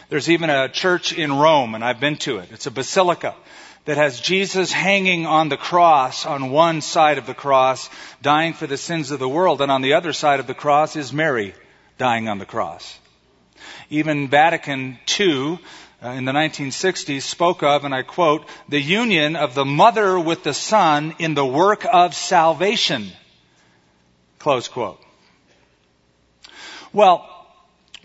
There's 0.09 0.31
even 0.31 0.51
a 0.51 0.69
church 0.69 1.13
in 1.13 1.33
Rome, 1.33 1.75
and 1.75 1.85
I've 1.85 2.01
been 2.01 2.17
to 2.19 2.39
it. 2.39 2.49
It's 2.53 2.67
a 2.67 2.71
basilica 2.71 3.35
that 3.85 3.97
has 3.97 4.21
Jesus 4.21 4.73
hanging 4.73 5.27
on 5.27 5.49
the 5.49 5.57
cross 5.57 6.27
on 6.27 6.51
one 6.51 6.81
side 6.81 7.19
of 7.19 7.27
the 7.27 7.35
cross, 7.35 7.89
dying 8.23 8.53
for 8.53 8.67
the 8.67 8.77
sins 8.77 9.11
of 9.11 9.19
the 9.19 9.29
world, 9.29 9.61
and 9.61 9.73
on 9.73 9.83
the 9.83 9.95
other 9.95 10.13
side 10.13 10.41
of 10.41 10.47
the 10.47 10.55
cross 10.55 10.97
is 10.97 11.13
Mary 11.13 11.55
dying 11.99 12.29
on 12.29 12.39
the 12.39 12.47
cross. 12.47 12.99
Even 13.89 14.29
Vatican 14.29 14.99
II 15.19 15.59
uh, 16.03 16.09
in 16.11 16.25
the 16.25 16.33
1960s 16.33 17.23
spoke 17.23 17.63
of, 17.63 17.85
and 17.85 17.95
I 17.95 18.03
quote, 18.03 18.47
the 18.69 18.81
union 18.81 19.37
of 19.37 19.55
the 19.55 19.65
mother 19.65 20.19
with 20.19 20.43
the 20.43 20.55
son 20.55 21.15
in 21.19 21.35
the 21.35 21.45
work 21.45 21.85
of 21.91 22.15
salvation. 22.15 23.11
Close 24.39 24.69
quote. 24.69 25.01
Well, 26.93 27.40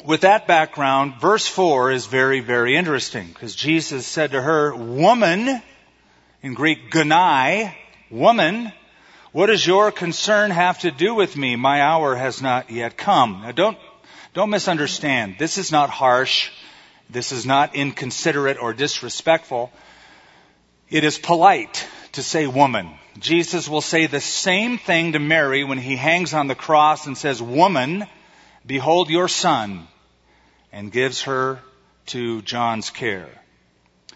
with 0.05 0.21
that 0.21 0.47
background, 0.47 1.15
verse 1.19 1.47
4 1.47 1.91
is 1.91 2.05
very, 2.05 2.39
very 2.39 2.75
interesting 2.75 3.27
because 3.27 3.55
Jesus 3.55 4.05
said 4.05 4.31
to 4.31 4.41
her, 4.41 4.75
Woman, 4.75 5.61
in 6.41 6.53
Greek, 6.53 6.91
gunai, 6.91 7.73
woman, 8.11 8.71
what 9.31 9.47
does 9.47 9.65
your 9.65 9.91
concern 9.91 10.51
have 10.51 10.79
to 10.79 10.91
do 10.91 11.15
with 11.15 11.35
me? 11.35 11.55
My 11.55 11.81
hour 11.81 12.15
has 12.15 12.41
not 12.41 12.69
yet 12.69 12.97
come. 12.97 13.41
Now 13.43 13.51
don't, 13.51 13.77
don't 14.33 14.49
misunderstand. 14.49 15.35
This 15.39 15.57
is 15.57 15.71
not 15.71 15.89
harsh. 15.89 16.51
This 17.09 17.31
is 17.31 17.45
not 17.45 17.75
inconsiderate 17.75 18.61
or 18.61 18.73
disrespectful. 18.73 19.71
It 20.89 21.03
is 21.03 21.17
polite 21.17 21.87
to 22.13 22.23
say 22.23 22.47
woman. 22.47 22.91
Jesus 23.19 23.67
will 23.67 23.81
say 23.81 24.05
the 24.05 24.21
same 24.21 24.77
thing 24.77 25.13
to 25.13 25.19
Mary 25.19 25.63
when 25.63 25.77
he 25.77 25.95
hangs 25.95 26.33
on 26.33 26.47
the 26.47 26.55
cross 26.55 27.07
and 27.07 27.17
says, 27.17 27.41
Woman, 27.41 28.05
behold 28.65 29.09
your 29.09 29.27
son, 29.27 29.87
and 30.75 30.91
gives 30.91 31.21
her 31.21 31.59
to 32.05 32.41
John's 32.41 32.89
care. 32.89 33.29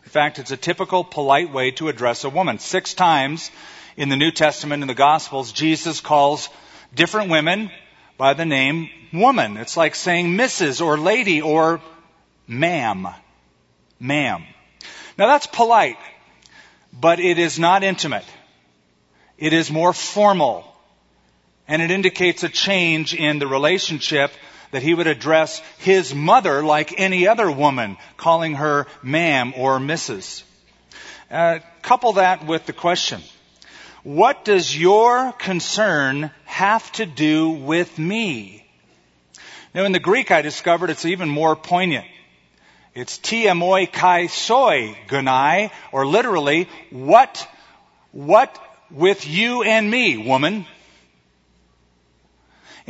In 0.03 0.09
fact, 0.09 0.39
it's 0.39 0.51
a 0.51 0.57
typical 0.57 1.05
polite 1.05 1.53
way 1.53 1.71
to 1.71 1.87
address 1.87 2.25
a 2.25 2.29
woman. 2.29 2.59
Six 2.59 2.93
times 2.93 3.49
in 3.95 4.09
the 4.09 4.17
New 4.17 4.29
Testament 4.29 4.83
in 4.83 4.89
the 4.89 4.93
Gospels, 4.93 5.53
Jesus 5.53 6.01
calls 6.01 6.49
different 6.93 7.29
women 7.29 7.71
by 8.17 8.33
the 8.33 8.43
name 8.43 8.89
woman. 9.13 9.55
It's 9.55 9.77
like 9.77 9.95
saying 9.95 10.35
Mrs. 10.35 10.85
or 10.85 10.97
lady 10.97 11.41
or 11.41 11.79
ma'am. 12.45 13.07
Ma'am. 13.97 14.43
Now 15.17 15.27
that's 15.27 15.47
polite, 15.47 15.97
but 16.91 17.21
it 17.21 17.39
is 17.39 17.57
not 17.57 17.85
intimate. 17.85 18.25
It 19.37 19.53
is 19.53 19.71
more 19.71 19.93
formal. 19.93 20.65
And 21.69 21.81
it 21.81 21.89
indicates 21.89 22.43
a 22.43 22.49
change 22.49 23.13
in 23.13 23.39
the 23.39 23.47
relationship 23.47 24.31
that 24.71 24.83
he 24.83 24.93
would 24.93 25.07
address 25.07 25.59
his 25.79 26.13
mother 26.13 26.63
like 26.63 26.99
any 26.99 27.27
other 27.27 27.51
woman, 27.51 27.97
calling 28.17 28.55
her 28.55 28.87
ma'am 29.01 29.53
or 29.57 29.79
Mrs. 29.79 30.43
Uh, 31.31 31.59
couple 31.81 32.13
that 32.13 32.45
with 32.45 32.65
the 32.65 32.73
question, 32.73 33.21
what 34.03 34.45
does 34.45 34.75
your 34.75 35.31
concern 35.33 36.31
have 36.45 36.91
to 36.93 37.05
do 37.05 37.49
with 37.49 37.99
me? 37.99 38.65
Now 39.73 39.85
in 39.85 39.91
the 39.91 39.99
Greek 39.99 40.31
I 40.31 40.41
discovered 40.41 40.89
it's 40.89 41.05
even 41.05 41.29
more 41.29 41.55
poignant. 41.55 42.07
It's 42.95 43.19
tiamoi 43.19 43.91
kai 43.91 44.27
soi 44.27 44.97
gunai, 45.07 45.71
or 45.91 46.07
literally, 46.07 46.67
what, 46.89 47.47
what 48.11 48.57
with 48.89 49.27
you 49.27 49.63
and 49.63 49.89
me, 49.89 50.17
woman? 50.17 50.65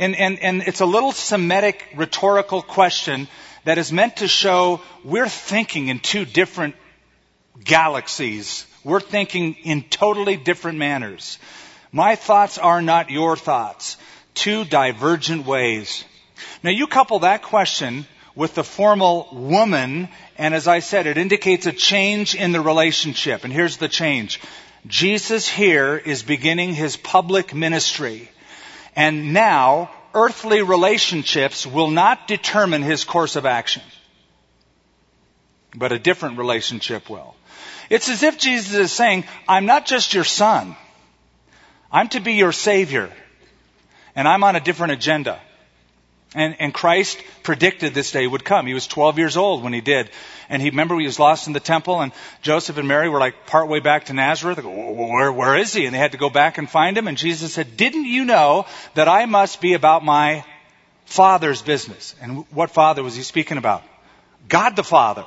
And, 0.00 0.16
and, 0.16 0.38
and 0.38 0.62
it's 0.62 0.80
a 0.80 0.86
little 0.86 1.12
Semitic 1.12 1.86
rhetorical 1.94 2.62
question 2.62 3.28
that 3.64 3.76
is 3.76 3.92
meant 3.92 4.16
to 4.16 4.28
show 4.28 4.80
we're 5.04 5.28
thinking 5.28 5.88
in 5.88 6.00
two 6.00 6.24
different 6.24 6.74
galaxies. 7.62 8.66
We're 8.82 9.00
thinking 9.00 9.56
in 9.62 9.82
totally 9.82 10.38
different 10.38 10.78
manners. 10.78 11.38
My 11.92 12.16
thoughts 12.16 12.56
are 12.56 12.80
not 12.80 13.10
your 13.10 13.36
thoughts. 13.36 13.98
Two 14.32 14.64
divergent 14.64 15.44
ways. 15.44 16.02
Now 16.62 16.70
you 16.70 16.86
couple 16.86 17.18
that 17.18 17.42
question 17.42 18.06
with 18.34 18.54
the 18.54 18.64
formal 18.64 19.28
woman, 19.32 20.08
and 20.38 20.54
as 20.54 20.66
I 20.66 20.78
said, 20.78 21.08
it 21.08 21.18
indicates 21.18 21.66
a 21.66 21.72
change 21.72 22.34
in 22.34 22.52
the 22.52 22.62
relationship. 22.62 23.44
And 23.44 23.52
here's 23.52 23.76
the 23.76 23.88
change. 23.88 24.40
Jesus 24.86 25.46
here 25.46 25.98
is 25.98 26.22
beginning 26.22 26.72
his 26.72 26.96
public 26.96 27.54
ministry. 27.54 28.29
And 29.00 29.32
now, 29.32 29.90
earthly 30.12 30.60
relationships 30.60 31.66
will 31.66 31.90
not 31.90 32.28
determine 32.28 32.82
his 32.82 33.02
course 33.02 33.34
of 33.34 33.46
action. 33.46 33.80
But 35.74 35.90
a 35.90 35.98
different 35.98 36.36
relationship 36.36 37.08
will. 37.08 37.34
It's 37.88 38.10
as 38.10 38.22
if 38.22 38.36
Jesus 38.36 38.74
is 38.74 38.92
saying, 38.92 39.24
I'm 39.48 39.64
not 39.64 39.86
just 39.86 40.12
your 40.12 40.24
son. 40.24 40.76
I'm 41.90 42.10
to 42.10 42.20
be 42.20 42.34
your 42.34 42.52
savior. 42.52 43.10
And 44.14 44.28
I'm 44.28 44.44
on 44.44 44.54
a 44.54 44.60
different 44.60 44.92
agenda. 44.92 45.40
And, 46.34 46.56
and 46.60 46.72
Christ 46.72 47.20
predicted 47.42 47.92
this 47.92 48.12
day 48.12 48.24
would 48.24 48.44
come. 48.44 48.66
He 48.66 48.74
was 48.74 48.86
12 48.86 49.18
years 49.18 49.36
old 49.36 49.64
when 49.64 49.72
he 49.72 49.80
did. 49.80 50.10
And 50.48 50.62
he 50.62 50.70
remember 50.70 50.98
he 50.98 51.06
was 51.06 51.18
lost 51.18 51.48
in 51.48 51.52
the 51.52 51.60
temple 51.60 52.00
and 52.00 52.12
Joseph 52.40 52.76
and 52.76 52.86
Mary 52.86 53.08
were 53.08 53.18
like 53.18 53.46
part 53.46 53.68
way 53.68 53.80
back 53.80 54.06
to 54.06 54.12
Nazareth. 54.12 54.62
Where, 54.62 55.32
where 55.32 55.56
is 55.56 55.72
he? 55.72 55.86
And 55.86 55.94
they 55.94 55.98
had 55.98 56.12
to 56.12 56.18
go 56.18 56.30
back 56.30 56.58
and 56.58 56.70
find 56.70 56.96
him. 56.96 57.08
And 57.08 57.18
Jesus 57.18 57.54
said, 57.54 57.76
didn't 57.76 58.04
you 58.04 58.24
know 58.24 58.66
that 58.94 59.08
I 59.08 59.26
must 59.26 59.60
be 59.60 59.74
about 59.74 60.04
my 60.04 60.44
father's 61.04 61.62
business? 61.62 62.14
And 62.20 62.44
what 62.52 62.70
father 62.70 63.02
was 63.02 63.16
he 63.16 63.22
speaking 63.22 63.58
about? 63.58 63.82
God 64.48 64.76
the 64.76 64.84
Father. 64.84 65.24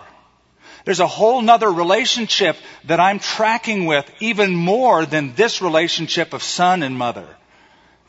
There's 0.86 1.00
a 1.00 1.08
whole 1.08 1.42
nother 1.42 1.72
relationship 1.72 2.58
that 2.86 3.00
I'm 3.00 3.20
tracking 3.20 3.86
with 3.86 4.10
even 4.20 4.54
more 4.54 5.06
than 5.06 5.34
this 5.34 5.62
relationship 5.62 6.34
of 6.34 6.44
son 6.44 6.84
and 6.84 6.98
mother. 6.98 7.28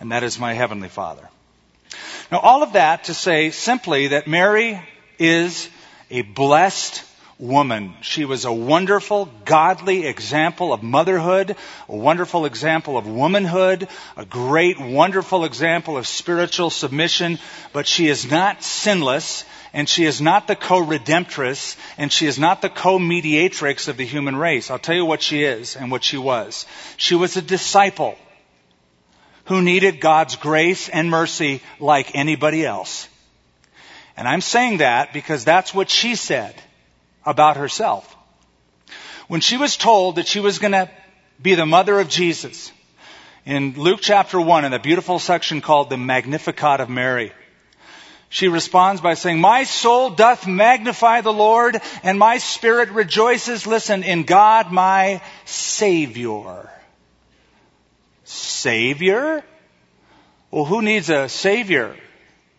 And 0.00 0.10
that 0.10 0.24
is 0.24 0.40
my 0.40 0.54
heavenly 0.54 0.88
father. 0.88 1.28
Now, 2.30 2.38
all 2.38 2.62
of 2.62 2.74
that 2.74 3.04
to 3.04 3.14
say 3.14 3.50
simply 3.50 4.08
that 4.08 4.26
Mary 4.26 4.80
is 5.18 5.68
a 6.10 6.22
blessed 6.22 7.02
woman. 7.38 7.94
She 8.00 8.24
was 8.24 8.44
a 8.44 8.52
wonderful, 8.52 9.28
godly 9.44 10.06
example 10.06 10.72
of 10.72 10.82
motherhood, 10.82 11.56
a 11.88 11.96
wonderful 11.96 12.44
example 12.46 12.96
of 12.96 13.06
womanhood, 13.06 13.88
a 14.16 14.24
great, 14.24 14.80
wonderful 14.80 15.44
example 15.44 15.96
of 15.96 16.06
spiritual 16.06 16.70
submission, 16.70 17.38
but 17.72 17.86
she 17.86 18.08
is 18.08 18.30
not 18.30 18.62
sinless, 18.62 19.44
and 19.72 19.88
she 19.88 20.04
is 20.04 20.20
not 20.20 20.46
the 20.46 20.56
co-redemptress, 20.56 21.76
and 21.98 22.12
she 22.12 22.26
is 22.26 22.38
not 22.38 22.62
the 22.62 22.68
co-mediatrix 22.68 23.88
of 23.88 23.96
the 23.96 24.06
human 24.06 24.36
race. 24.36 24.70
I'll 24.70 24.78
tell 24.78 24.94
you 24.94 25.04
what 25.04 25.22
she 25.22 25.42
is 25.42 25.74
and 25.76 25.90
what 25.90 26.04
she 26.04 26.16
was. 26.16 26.66
She 26.96 27.16
was 27.16 27.36
a 27.36 27.42
disciple 27.42 28.16
who 29.46 29.62
needed 29.62 30.00
God's 30.00 30.36
grace 30.36 30.88
and 30.88 31.10
mercy 31.10 31.60
like 31.78 32.14
anybody 32.14 32.64
else. 32.64 33.08
And 34.16 34.28
I'm 34.28 34.40
saying 34.40 34.78
that 34.78 35.12
because 35.12 35.44
that's 35.44 35.74
what 35.74 35.90
she 35.90 36.14
said 36.14 36.54
about 37.26 37.56
herself. 37.56 38.10
When 39.28 39.40
she 39.40 39.56
was 39.56 39.76
told 39.76 40.16
that 40.16 40.26
she 40.26 40.40
was 40.40 40.58
going 40.58 40.72
to 40.72 40.90
be 41.40 41.54
the 41.54 41.66
mother 41.66 41.98
of 41.98 42.08
Jesus, 42.08 42.70
in 43.44 43.74
Luke 43.76 44.00
chapter 44.02 44.40
1, 44.40 44.64
in 44.64 44.72
a 44.72 44.78
beautiful 44.78 45.18
section 45.18 45.60
called 45.60 45.90
the 45.90 45.96
Magnificat 45.96 46.80
of 46.80 46.88
Mary, 46.88 47.32
she 48.30 48.48
responds 48.48 49.00
by 49.00 49.14
saying, 49.14 49.40
My 49.40 49.64
soul 49.64 50.10
doth 50.10 50.46
magnify 50.46 51.20
the 51.20 51.32
Lord, 51.32 51.80
and 52.02 52.18
my 52.18 52.38
spirit 52.38 52.90
rejoices, 52.90 53.66
listen, 53.66 54.02
in 54.02 54.24
God 54.24 54.72
my 54.72 55.22
Savior 55.44 56.70
Savior? 58.24 59.44
Well, 60.50 60.64
who 60.64 60.82
needs 60.82 61.10
a 61.10 61.28
Savior 61.28 61.96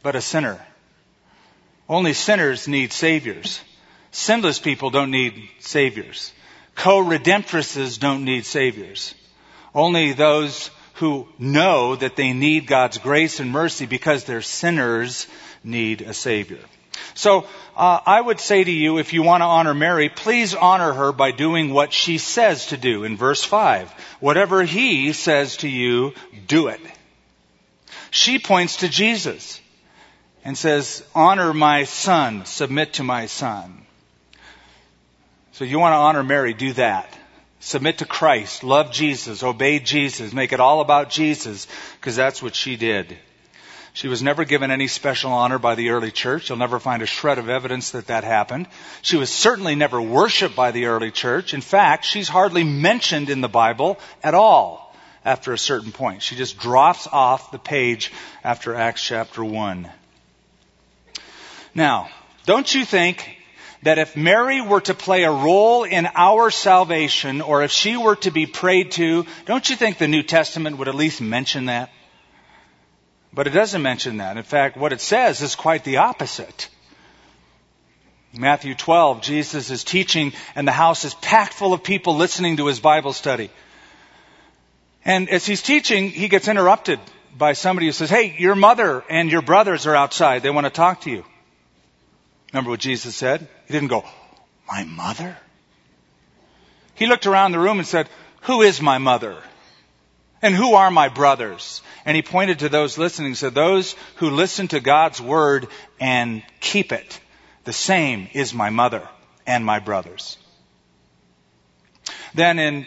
but 0.03 0.15
a 0.15 0.21
sinner? 0.21 0.59
Only 1.87 2.13
sinners 2.13 2.67
need 2.67 2.93
Saviors. 2.93 3.61
Sinless 4.11 4.59
people 4.59 4.89
don't 4.89 5.11
need 5.11 5.49
Saviors. 5.59 6.31
Co-redemptresses 6.75 7.99
don't 7.99 8.25
need 8.25 8.45
Saviors. 8.45 9.13
Only 9.73 10.13
those 10.13 10.71
who 10.95 11.27
know 11.37 11.95
that 11.95 12.15
they 12.15 12.33
need 12.33 12.67
God's 12.67 12.97
grace 12.97 13.39
and 13.39 13.51
mercy 13.51 13.85
because 13.85 14.23
they're 14.23 14.41
sinners 14.41 15.27
need 15.63 16.01
a 16.01 16.13
Savior. 16.13 16.59
So 17.13 17.47
uh, 17.75 17.99
I 18.05 18.19
would 18.19 18.39
say 18.39 18.63
to 18.63 18.71
you, 18.71 18.97
if 18.97 19.13
you 19.13 19.23
want 19.23 19.41
to 19.41 19.45
honor 19.45 19.73
Mary, 19.73 20.09
please 20.09 20.55
honor 20.55 20.93
her 20.93 21.11
by 21.11 21.31
doing 21.31 21.71
what 21.73 21.93
she 21.93 22.17
says 22.17 22.67
to 22.67 22.77
do 22.77 23.03
in 23.03 23.17
verse 23.17 23.43
5. 23.43 23.91
Whatever 24.19 24.63
he 24.63 25.13
says 25.13 25.57
to 25.57 25.69
you, 25.69 26.13
do 26.47 26.67
it. 26.67 26.81
She 28.11 28.39
points 28.39 28.77
to 28.77 28.89
Jesus 28.89 29.59
and 30.45 30.57
says, 30.57 31.03
honor 31.13 31.53
my 31.53 31.83
son, 31.83 32.45
submit 32.45 32.93
to 32.93 33.03
my 33.03 33.25
son. 33.25 33.81
So 35.53 35.65
you 35.65 35.79
want 35.79 35.93
to 35.93 35.97
honor 35.97 36.23
Mary, 36.23 36.53
do 36.53 36.73
that. 36.73 37.11
Submit 37.59 37.97
to 37.97 38.05
Christ, 38.05 38.63
love 38.63 38.91
Jesus, 38.91 39.41
obey 39.41 39.79
Jesus, 39.79 40.33
make 40.33 40.53
it 40.53 40.59
all 40.59 40.81
about 40.81 41.09
Jesus, 41.09 41.67
because 41.99 42.15
that's 42.15 42.43
what 42.43 42.53
she 42.53 42.75
did. 42.75 43.17
She 43.95 44.09
was 44.09 44.21
never 44.21 44.43
given 44.43 44.71
any 44.71 44.87
special 44.87 45.31
honor 45.31 45.57
by 45.57 45.75
the 45.75 45.91
early 45.91 46.11
church. 46.11 46.49
You'll 46.49 46.57
never 46.57 46.81
find 46.81 47.01
a 47.01 47.05
shred 47.05 47.37
of 47.37 47.47
evidence 47.47 47.91
that 47.91 48.07
that 48.07 48.25
happened. 48.25 48.67
She 49.01 49.15
was 49.15 49.29
certainly 49.29 49.73
never 49.75 50.01
worshiped 50.01 50.53
by 50.53 50.71
the 50.71 50.87
early 50.87 51.11
church. 51.11 51.53
In 51.53 51.61
fact, 51.61 52.03
she's 52.03 52.27
hardly 52.27 52.65
mentioned 52.65 53.29
in 53.29 53.39
the 53.39 53.47
Bible 53.47 53.97
at 54.21 54.33
all 54.33 54.93
after 55.23 55.53
a 55.53 55.57
certain 55.57 55.93
point. 55.93 56.21
She 56.21 56.35
just 56.35 56.59
drops 56.59 57.07
off 57.07 57.51
the 57.51 57.57
page 57.57 58.11
after 58.43 58.75
Acts 58.75 59.01
chapter 59.01 59.45
1. 59.45 59.89
Now, 61.73 62.09
don't 62.45 62.75
you 62.75 62.83
think 62.83 63.37
that 63.83 63.97
if 63.97 64.17
Mary 64.17 64.59
were 64.59 64.81
to 64.81 64.93
play 64.93 65.23
a 65.23 65.31
role 65.31 65.85
in 65.85 66.05
our 66.15 66.51
salvation, 66.51 67.39
or 67.39 67.63
if 67.63 67.71
she 67.71 67.95
were 67.95 68.17
to 68.17 68.31
be 68.31 68.45
prayed 68.45 68.91
to, 68.91 69.25
don't 69.45 69.69
you 69.69 69.77
think 69.77 69.99
the 69.99 70.09
New 70.09 70.23
Testament 70.23 70.79
would 70.79 70.89
at 70.89 70.95
least 70.95 71.21
mention 71.21 71.67
that? 71.67 71.91
But 73.35 73.47
it 73.47 73.51
doesn't 73.51 73.81
mention 73.81 74.17
that. 74.17 74.37
In 74.37 74.43
fact, 74.43 74.77
what 74.77 74.93
it 74.93 75.01
says 75.01 75.41
is 75.41 75.55
quite 75.55 75.83
the 75.83 75.97
opposite. 75.97 76.69
Matthew 78.33 78.75
12, 78.75 79.21
Jesus 79.21 79.69
is 79.69 79.83
teaching 79.83 80.31
and 80.55 80.65
the 80.65 80.71
house 80.71 81.03
is 81.03 81.13
packed 81.15 81.53
full 81.53 81.73
of 81.73 81.83
people 81.83 82.15
listening 82.15 82.57
to 82.57 82.67
his 82.67 82.79
Bible 82.79 83.11
study. 83.11 83.49
And 85.03 85.29
as 85.29 85.45
he's 85.45 85.61
teaching, 85.61 86.09
he 86.09 86.29
gets 86.29 86.47
interrupted 86.47 86.99
by 87.37 87.53
somebody 87.53 87.87
who 87.87 87.91
says, 87.91 88.09
Hey, 88.09 88.35
your 88.37 88.55
mother 88.55 89.03
and 89.09 89.29
your 89.29 89.41
brothers 89.41 89.85
are 89.85 89.95
outside. 89.95 90.41
They 90.41 90.49
want 90.49 90.65
to 90.65 90.71
talk 90.71 91.01
to 91.01 91.11
you. 91.11 91.25
Remember 92.53 92.71
what 92.71 92.79
Jesus 92.79 93.15
said? 93.15 93.47
He 93.67 93.73
didn't 93.73 93.89
go, 93.89 94.05
My 94.67 94.85
mother? 94.85 95.37
He 96.93 97.05
looked 97.05 97.27
around 97.27 97.51
the 97.51 97.59
room 97.59 97.79
and 97.79 97.87
said, 97.87 98.09
Who 98.43 98.61
is 98.61 98.81
my 98.81 98.97
mother? 98.97 99.43
And 100.45 100.53
who 100.53 100.75
are 100.75 100.91
my 100.91 101.09
brothers? 101.09 101.81
And 102.05 102.15
he 102.15 102.21
pointed 102.21 102.59
to 102.59 102.69
those 102.69 102.99
listening 102.99 103.33
said, 103.33 103.55
Those 103.55 103.95
who 104.17 104.29
listen 104.29 104.67
to 104.67 104.79
God's 104.79 105.19
word 105.19 105.65
and 105.99 106.43
keep 106.59 106.91
it, 106.91 107.19
the 107.63 107.73
same 107.73 108.27
is 108.31 108.53
my 108.53 108.69
mother 108.69 109.09
and 109.47 109.65
my 109.65 109.79
brothers. 109.79 110.37
Then 112.35 112.59
in 112.59 112.85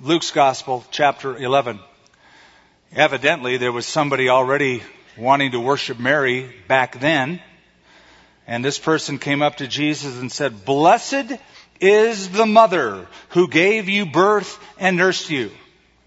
Luke's 0.00 0.30
Gospel, 0.30 0.82
chapter 0.90 1.36
11, 1.36 1.78
evidently 2.96 3.58
there 3.58 3.70
was 3.70 3.84
somebody 3.84 4.30
already 4.30 4.82
wanting 5.18 5.50
to 5.50 5.60
worship 5.60 5.98
Mary 5.98 6.50
back 6.68 7.00
then. 7.00 7.38
And 8.46 8.64
this 8.64 8.78
person 8.78 9.18
came 9.18 9.42
up 9.42 9.56
to 9.56 9.68
Jesus 9.68 10.18
and 10.18 10.32
said, 10.32 10.64
Blessed 10.64 11.34
is 11.82 12.30
the 12.30 12.46
mother 12.46 13.06
who 13.28 13.46
gave 13.46 13.90
you 13.90 14.06
birth 14.06 14.58
and 14.78 14.96
nursed 14.96 15.28
you. 15.28 15.50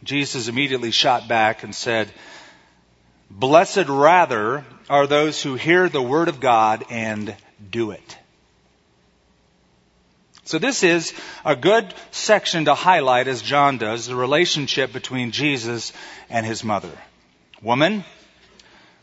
Jesus 0.03 0.47
immediately 0.47 0.91
shot 0.91 1.27
back 1.27 1.63
and 1.63 1.73
said, 1.73 2.11
Blessed 3.29 3.87
rather 3.87 4.65
are 4.89 5.07
those 5.07 5.41
who 5.41 5.55
hear 5.55 5.89
the 5.89 6.01
word 6.01 6.29
of 6.29 6.39
God 6.39 6.85
and 6.89 7.35
do 7.69 7.91
it. 7.91 8.17
So 10.45 10.59
this 10.59 10.81
is 10.81 11.13
a 11.43 11.57
good 11.57 11.93
section 12.11 12.65
to 12.65 12.73
highlight 12.73 13.27
as 13.27 13.41
John 13.41 13.77
does 13.77 14.05
the 14.05 14.15
relationship 14.15 14.93
between 14.93 15.31
Jesus 15.31 15.91
and 16.29 16.45
his 16.45 16.63
mother. 16.63 16.91
Woman, 17.61 18.05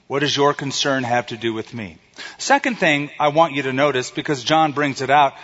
what 0.07 0.21
does 0.21 0.35
your 0.35 0.55
concern 0.55 1.05
have 1.05 1.27
to 1.27 1.37
do 1.37 1.53
with 1.53 1.75
me? 1.75 1.99
Second 2.39 2.79
thing 2.79 3.11
I 3.21 3.29
want 3.29 3.55
you 3.55 3.63
to 3.63 3.75
notice, 3.75 4.11
because 4.11 4.43
John 4.43 4.73
brings 4.73 5.03
it 5.03 5.11
out, 5.11 5.35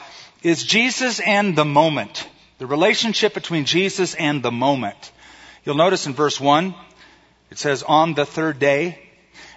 is 0.42 0.62
Jesus 0.64 1.20
and 1.20 1.54
the 1.54 1.66
moment. 1.66 2.26
The 2.56 2.66
relationship 2.66 3.34
between 3.34 3.66
Jesus 3.66 4.14
and 4.14 4.42
the 4.42 4.52
moment. 4.52 5.12
You'll 5.64 5.76
notice 5.76 6.06
in 6.06 6.14
verse 6.14 6.40
1, 6.40 6.74
it 7.50 7.58
says, 7.58 7.82
on 7.82 8.14
the 8.14 8.24
third 8.24 8.58
day. 8.58 8.98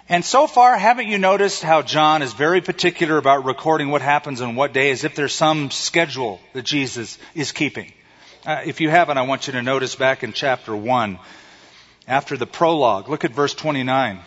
And 0.06 0.22
so 0.22 0.46
far, 0.46 0.76
haven't 0.76 1.08
you 1.08 1.16
noticed 1.16 1.62
how 1.62 1.80
John 1.80 2.20
is 2.20 2.34
very 2.34 2.60
particular 2.60 3.16
about 3.16 3.46
recording 3.46 3.88
what 3.88 4.02
happens 4.02 4.42
on 4.42 4.54
what 4.54 4.74
day 4.74 4.90
as 4.90 5.04
if 5.04 5.14
there's 5.14 5.32
some 5.32 5.70
schedule 5.70 6.40
that 6.52 6.66
Jesus 6.66 7.18
is 7.34 7.52
keeping? 7.52 7.90
Uh, 8.44 8.60
if 8.66 8.82
you 8.82 8.90
haven't, 8.90 9.16
I 9.16 9.22
want 9.22 9.46
you 9.46 9.54
to 9.54 9.62
notice 9.62 9.94
back 9.96 10.22
in 10.22 10.34
chapter 10.34 10.76
1, 10.76 11.18
after 12.06 12.36
the 12.36 12.46
prologue, 12.46 13.08
look 13.08 13.24
at 13.24 13.32
verse 13.32 13.54
29. 13.54 14.20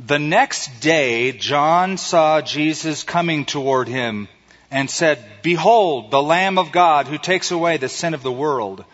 The 0.00 0.18
next 0.18 0.80
day, 0.80 1.32
John 1.32 1.98
saw 1.98 2.40
Jesus 2.40 3.04
coming 3.04 3.44
toward 3.44 3.86
him 3.86 4.28
and 4.70 4.88
said, 4.88 5.22
Behold, 5.42 6.10
the 6.10 6.22
Lamb 6.22 6.56
of 6.56 6.72
God 6.72 7.06
who 7.06 7.18
takes 7.18 7.50
away 7.50 7.76
the 7.76 7.90
sin 7.90 8.14
of 8.14 8.22
the 8.22 8.32
world. 8.32 8.86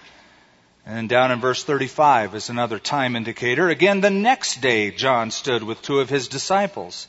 And 0.90 1.06
down 1.06 1.30
in 1.30 1.38
verse 1.38 1.64
35 1.64 2.34
is 2.34 2.48
another 2.48 2.78
time 2.78 3.14
indicator. 3.14 3.68
Again, 3.68 4.00
the 4.00 4.08
next 4.08 4.62
day, 4.62 4.90
John 4.90 5.30
stood 5.30 5.62
with 5.62 5.82
two 5.82 6.00
of 6.00 6.08
his 6.08 6.28
disciples. 6.28 7.08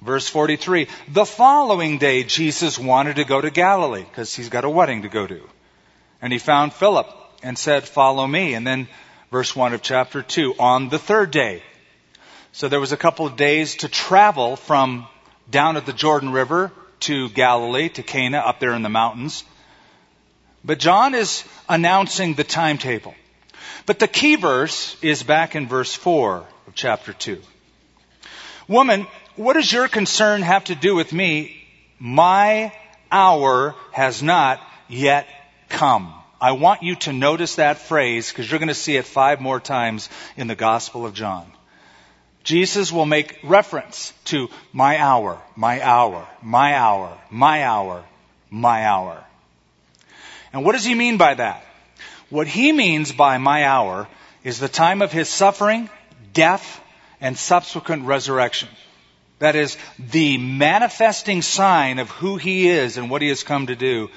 Verse 0.00 0.26
43, 0.28 0.88
the 1.08 1.26
following 1.26 1.98
day, 1.98 2.24
Jesus 2.24 2.78
wanted 2.78 3.16
to 3.16 3.24
go 3.24 3.38
to 3.38 3.50
Galilee 3.50 4.04
because 4.04 4.34
he's 4.34 4.48
got 4.48 4.64
a 4.64 4.70
wedding 4.70 5.02
to 5.02 5.10
go 5.10 5.26
to. 5.26 5.42
And 6.22 6.32
he 6.32 6.38
found 6.38 6.72
Philip 6.72 7.06
and 7.42 7.58
said, 7.58 7.84
follow 7.84 8.26
me. 8.26 8.54
And 8.54 8.66
then 8.66 8.88
verse 9.30 9.54
1 9.54 9.74
of 9.74 9.82
chapter 9.82 10.22
2, 10.22 10.54
on 10.58 10.88
the 10.88 10.98
third 10.98 11.30
day. 11.30 11.62
So 12.52 12.70
there 12.70 12.80
was 12.80 12.92
a 12.92 12.96
couple 12.96 13.26
of 13.26 13.36
days 13.36 13.76
to 13.76 13.88
travel 13.88 14.56
from 14.56 15.06
down 15.50 15.76
at 15.76 15.84
the 15.84 15.92
Jordan 15.92 16.32
River 16.32 16.72
to 17.00 17.28
Galilee, 17.28 17.90
to 17.90 18.02
Cana, 18.02 18.38
up 18.38 18.58
there 18.58 18.72
in 18.72 18.80
the 18.80 18.88
mountains. 18.88 19.44
But 20.64 20.78
John 20.78 21.14
is 21.14 21.44
announcing 21.68 22.34
the 22.34 22.44
timetable. 22.44 23.14
But 23.84 23.98
the 23.98 24.08
key 24.08 24.36
verse 24.36 24.96
is 25.02 25.22
back 25.22 25.56
in 25.56 25.66
verse 25.66 25.94
4 25.94 26.46
of 26.66 26.74
chapter 26.74 27.12
2. 27.12 27.40
Woman, 28.68 29.06
what 29.36 29.54
does 29.54 29.72
your 29.72 29.88
concern 29.88 30.42
have 30.42 30.64
to 30.64 30.74
do 30.74 30.94
with 30.94 31.12
me? 31.12 31.56
My 31.98 32.72
hour 33.10 33.74
has 33.90 34.22
not 34.22 34.60
yet 34.88 35.26
come. 35.68 36.14
I 36.40 36.52
want 36.52 36.82
you 36.82 36.96
to 36.96 37.12
notice 37.12 37.56
that 37.56 37.78
phrase 37.78 38.30
because 38.30 38.50
you're 38.50 38.58
going 38.58 38.68
to 38.68 38.74
see 38.74 38.96
it 38.96 39.04
five 39.04 39.40
more 39.40 39.60
times 39.60 40.08
in 40.36 40.46
the 40.46 40.54
Gospel 40.54 41.06
of 41.06 41.14
John. 41.14 41.50
Jesus 42.44 42.90
will 42.90 43.06
make 43.06 43.38
reference 43.44 44.12
to 44.26 44.48
my 44.72 44.98
hour, 44.98 45.40
my 45.54 45.80
hour, 45.80 46.26
my 46.42 46.74
hour, 46.74 47.16
my 47.30 47.64
hour, 47.64 48.04
my 48.50 48.84
hour. 48.84 49.24
And 50.52 50.64
what 50.64 50.72
does 50.72 50.84
he 50.84 50.94
mean 50.94 51.16
by 51.16 51.34
that? 51.34 51.64
What 52.30 52.46
he 52.46 52.72
means 52.72 53.12
by 53.12 53.38
my 53.38 53.66
hour 53.66 54.08
is 54.44 54.58
the 54.58 54.68
time 54.68 55.02
of 55.02 55.12
his 55.12 55.28
suffering, 55.28 55.88
death, 56.32 56.80
and 57.20 57.38
subsequent 57.38 58.04
resurrection. 58.04 58.68
That 59.38 59.56
is 59.56 59.76
the 59.98 60.38
manifesting 60.38 61.42
sign 61.42 61.98
of 61.98 62.10
who 62.10 62.36
he 62.36 62.68
is 62.68 62.96
and 62.96 63.10
what 63.10 63.22
he 63.22 63.28
has 63.28 63.42
come 63.42 63.66
to 63.66 63.76
do 63.76 64.10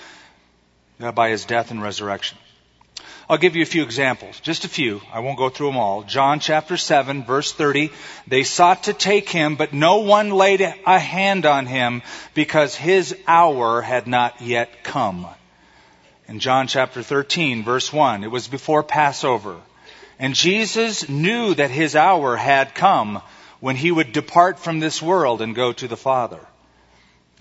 uh, 1.00 1.12
by 1.12 1.30
his 1.30 1.46
death 1.46 1.72
and 1.72 1.82
resurrection. 1.82 2.38
I'll 3.28 3.38
give 3.38 3.56
you 3.56 3.64
a 3.64 3.66
few 3.66 3.82
examples, 3.82 4.40
just 4.40 4.66
a 4.66 4.70
few. 4.70 5.02
I 5.12 5.20
won't 5.22 5.40
go 5.40 5.50
through 5.50 5.68
them 5.68 5.78
all. 5.78 6.04
John 6.04 6.40
chapter 6.40 6.78
7 6.78 7.24
verse 7.24 7.52
30. 7.52 7.92
They 8.28 8.44
sought 8.44 8.84
to 8.84 8.94
take 8.94 9.30
him, 9.30 9.56
but 9.56 9.74
no 9.74 9.98
one 9.98 10.30
laid 10.30 10.62
a 10.62 11.00
hand 11.00 11.48
on 11.48 11.66
him 11.66 12.04
because 12.36 12.76
his 12.76 13.18
hour 13.28 13.82
had 13.82 14.06
not 14.06 14.42
yet 14.42 14.84
come 14.84 15.28
in 16.28 16.40
John 16.40 16.68
chapter 16.68 17.04
13 17.04 17.64
verse 17.64 17.92
1. 17.92 18.24
It 18.24 18.32
was 18.32 18.48
before 18.48 18.84
Passover. 18.84 19.58
And 20.18 20.34
Jesus 20.34 21.10
knew 21.10 21.54
that 21.56 21.72
his 21.72 21.96
hour 21.96 22.36
had 22.36 22.74
come 22.74 23.22
when 23.60 23.76
he 23.76 23.92
would 23.92 24.12
depart 24.12 24.60
from 24.60 24.80
this 24.80 25.02
world 25.02 25.42
and 25.42 25.56
go 25.56 25.74
to 25.74 25.88
the 25.88 25.98
Father. 25.98 26.40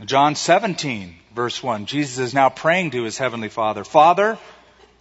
John 0.05 0.35
17 0.35 1.15
verse 1.35 1.63
1. 1.63 1.87
Jesus 1.87 2.19
is 2.19 2.35
now 2.35 2.49
praying 2.49 2.93
to 2.93 3.05
his 3.05 3.19
heavenly 3.19 3.49
Father. 3.49 3.85
Father, 3.85 4.39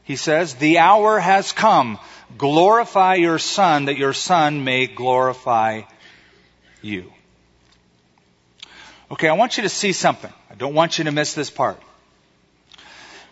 he 0.04 0.16
says, 0.16 0.56
the 0.56 0.80
hour 0.80 1.20
has 1.20 1.52
come. 1.52 1.98
Glorify 2.38 3.16
your 3.16 3.40
Son 3.40 3.86
that 3.86 3.98
your 3.98 4.14
Son 4.14 4.64
may 4.64 4.88
glorify 4.88 5.82
you. 6.82 7.12
Okay, 9.12 9.30
I 9.30 9.34
want 9.34 9.58
you 9.58 9.64
to 9.64 9.70
see 9.70 9.94
something. 9.94 10.34
I 10.50 10.56
don't 10.56 10.74
want 10.74 10.98
you 10.98 11.06
to 11.06 11.12
miss 11.12 11.34
this 11.34 11.50
part. 11.50 11.80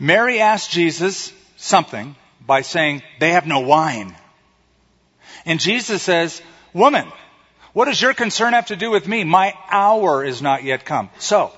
Mary 0.02 0.40
asked 0.40 0.72
Jesus 0.72 1.32
something 1.58 2.16
by 2.44 2.62
saying, 2.62 3.04
they 3.20 3.34
have 3.34 3.46
no 3.46 3.60
wine. 3.60 4.16
And 5.46 5.60
Jesus 5.60 6.02
says, 6.02 6.42
woman, 6.74 7.06
What 7.74 7.86
does 7.86 8.02
your 8.02 8.16
concern 8.16 8.54
have 8.54 8.66
to 8.68 8.76
do 8.76 8.90
with 8.90 9.08
me? 9.08 9.24
My 9.24 9.54
hour 9.70 10.26
is 10.26 10.42
not 10.42 10.64
yet 10.64 10.86
come. 10.86 11.10
So, 11.20 11.52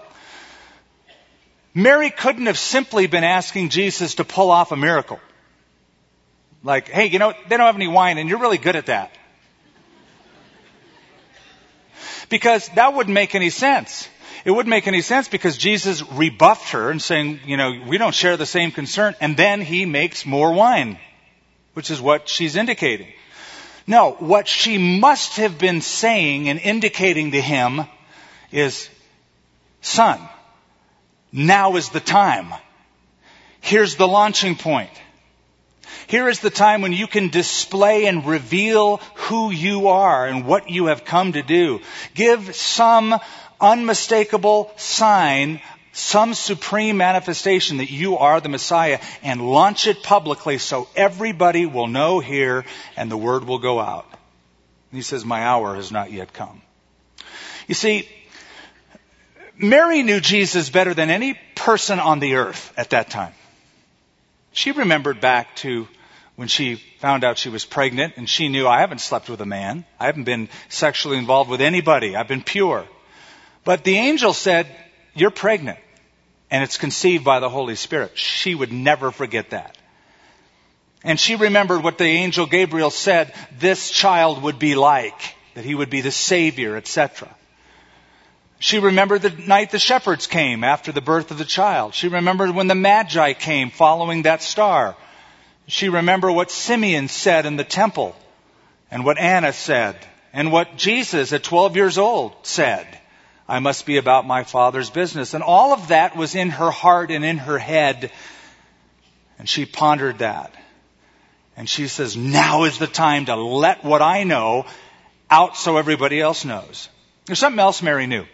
Mary 1.74 2.12
couldn't 2.12 2.46
have 2.48 2.60
simply 2.60 3.08
been 3.08 3.24
asking 3.24 3.70
Jesus 3.70 4.16
to 4.16 4.26
pull 4.26 4.52
off 4.52 4.74
a 4.74 4.76
miracle. 4.76 5.22
Like, 6.64 6.90
hey, 6.90 7.06
you 7.06 7.20
know, 7.20 7.34
they 7.48 7.58
don't 7.58 7.66
have 7.66 7.76
any 7.76 7.88
wine 7.88 8.18
and 8.18 8.30
you're 8.30 8.40
really 8.40 8.60
good 8.60 8.76
at 8.76 8.88
that. 8.88 9.12
Because 12.30 12.68
that 12.76 12.94
wouldn't 12.94 13.14
make 13.14 13.36
any 13.36 13.50
sense. 13.50 14.08
It 14.46 14.52
wouldn't 14.52 14.70
make 14.70 14.88
any 14.88 15.02
sense 15.02 15.30
because 15.30 15.58
Jesus 15.58 16.04
rebuffed 16.12 16.72
her 16.72 16.92
and 16.92 17.02
saying, 17.02 17.40
you 17.46 17.56
know, 17.56 17.82
we 17.88 17.98
don't 17.98 18.14
share 18.14 18.36
the 18.36 18.46
same 18.46 18.72
concern. 18.72 19.16
And 19.22 19.38
then 19.38 19.62
he 19.62 19.86
makes 19.86 20.26
more 20.26 20.52
wine, 20.52 21.00
which 21.74 21.90
is 21.90 22.02
what 22.02 22.28
she's 22.28 22.56
indicating. 22.56 23.08
No, 23.88 24.12
what 24.12 24.48
she 24.48 24.78
must 24.78 25.38
have 25.38 25.58
been 25.58 25.82
saying 25.82 26.50
and 26.50 26.60
indicating 26.60 27.32
to 27.32 27.42
him 27.42 27.82
is, 28.52 28.90
son, 29.82 30.20
now 31.32 31.76
is 31.78 31.90
the 31.90 32.00
time. 32.00 32.54
Here's 33.62 33.96
the 33.96 34.08
launching 34.08 34.56
point. 34.56 34.92
Here 36.08 36.28
is 36.28 36.40
the 36.40 36.50
time 36.50 36.82
when 36.82 36.94
you 36.94 37.08
can 37.08 37.30
display 37.30 38.06
and 38.06 38.26
reveal 38.26 38.98
who 39.16 39.52
you 39.52 39.88
are 39.88 40.28
and 40.28 40.46
what 40.46 40.70
you 40.70 40.88
have 40.88 41.06
come 41.06 41.34
to 41.34 41.42
do. 41.42 41.80
Give 42.14 42.56
some 42.56 43.20
unmistakable 43.64 44.72
sign, 44.76 45.62
some 45.94 46.34
supreme 46.34 46.98
manifestation 46.98 47.78
that 47.78 47.90
you 47.90 48.18
are 48.18 48.42
the 48.42 48.50
Messiah 48.50 49.00
and 49.24 49.42
launch 49.42 49.88
it 49.88 50.04
publicly 50.04 50.58
so 50.58 50.88
everybody 50.96 51.66
will 51.66 51.88
know 51.88 52.20
here 52.20 52.66
and 52.98 53.10
the 53.10 53.18
word 53.18 53.46
will 53.46 53.60
go 53.60 53.80
out. 53.80 54.06
And 54.12 54.98
he 54.98 55.02
says, 55.02 55.24
my 55.24 55.44
hour 55.44 55.76
has 55.76 55.92
not 55.92 56.12
yet 56.12 56.34
come. 56.34 56.62
You 57.68 57.76
see, 57.76 58.08
Mary 59.58 60.04
knew 60.04 60.20
Jesus 60.20 60.70
better 60.70 60.94
than 60.94 61.10
any 61.10 61.40
person 61.56 62.00
on 62.00 62.20
the 62.20 62.36
earth 62.36 62.74
at 62.76 62.90
that 62.90 63.10
time. 63.10 63.34
She 64.52 64.72
remembered 64.72 65.22
back 65.22 65.56
to 65.58 65.88
when 66.36 66.48
she 66.48 66.76
found 67.00 67.24
out 67.24 67.38
she 67.38 67.50
was 67.50 67.64
pregnant 67.64 68.16
and 68.18 68.28
she 68.28 68.50
knew 68.50 68.68
I 68.68 68.82
haven't 68.82 69.00
slept 69.00 69.30
with 69.30 69.40
a 69.42 69.46
man. 69.46 69.86
I 70.00 70.08
haven't 70.08 70.26
been 70.26 70.50
sexually 70.70 71.18
involved 71.18 71.50
with 71.50 71.62
anybody. 71.62 72.16
I've 72.16 72.28
been 72.28 72.44
pure. 72.44 72.86
But 73.64 73.84
the 73.84 73.98
angel 73.98 74.34
said, 74.34 74.68
you're 75.14 75.32
pregnant 75.32 75.80
and 76.52 76.64
it's 76.64 76.78
conceived 76.78 77.24
by 77.24 77.40
the 77.40 77.50
Holy 77.50 77.76
Spirit. 77.76 78.18
She 78.18 78.56
would 78.56 78.72
never 78.72 79.12
forget 79.12 79.52
that. 79.52 79.78
And 81.04 81.20
she 81.20 81.36
remembered 81.36 81.84
what 81.84 81.98
the 81.98 82.06
angel 82.06 82.46
Gabriel 82.46 82.90
said 82.90 83.34
this 83.60 83.90
child 83.90 84.42
would 84.44 84.60
be 84.60 84.76
like, 84.76 85.36
that 85.54 85.66
he 85.66 85.76
would 85.76 85.90
be 85.90 86.02
the 86.02 86.12
savior, 86.12 86.78
etc. 86.78 87.30
She 88.60 88.80
remembered 88.80 89.22
the 89.22 89.30
night 89.30 89.72
the 89.72 89.80
shepherds 89.80 90.28
came 90.28 90.64
after 90.64 90.94
the 90.94 91.02
birth 91.02 91.32
of 91.32 91.38
the 91.38 91.44
child. 91.44 91.94
She 91.94 92.08
remembered 92.08 92.52
when 92.52 92.68
the 92.68 92.76
Magi 92.76 93.34
came 93.34 93.70
following 93.70 94.22
that 94.22 94.42
star. 94.42 94.96
She 95.68 95.90
remembered 95.90 96.32
what 96.32 96.52
Simeon 96.52 97.10
said 97.10 97.46
in 97.46 97.58
the 97.58 97.66
temple 97.66 98.16
and 98.90 99.04
what 99.04 99.18
Anna 99.18 99.52
said 99.52 99.98
and 100.32 100.52
what 100.52 100.78
Jesus 100.78 101.34
at 101.34 101.44
12 101.44 101.76
years 101.76 101.98
old 101.98 102.34
said. 102.44 102.88
I 103.48 103.60
must 103.60 103.86
be 103.86 103.98
about 103.98 104.26
my 104.26 104.44
father's 104.44 104.90
business. 104.90 105.34
And 105.34 105.44
all 105.44 105.74
of 105.74 105.90
that 105.90 106.16
was 106.16 106.36
in 106.36 106.50
her 106.50 106.72
heart 106.72 107.12
and 107.12 107.26
in 107.26 107.38
her 107.38 107.58
head. 107.58 108.12
And 109.38 109.50
she 109.50 109.66
pondered 109.66 110.20
that. 110.20 110.54
And 111.58 111.70
she 111.70 111.88
says, 111.88 112.18
now 112.18 112.64
is 112.64 112.80
the 112.80 112.88
time 112.88 113.26
to 113.26 113.36
let 113.36 113.84
what 113.84 114.02
I 114.02 114.24
know 114.24 114.66
out 115.30 115.58
so 115.58 115.78
everybody 115.78 116.20
else 116.20 116.46
knows. 116.46 116.90
There's 117.26 117.40
something 117.40 117.60
else 117.60 117.82
Mary 117.82 118.08
knew. 118.08 118.26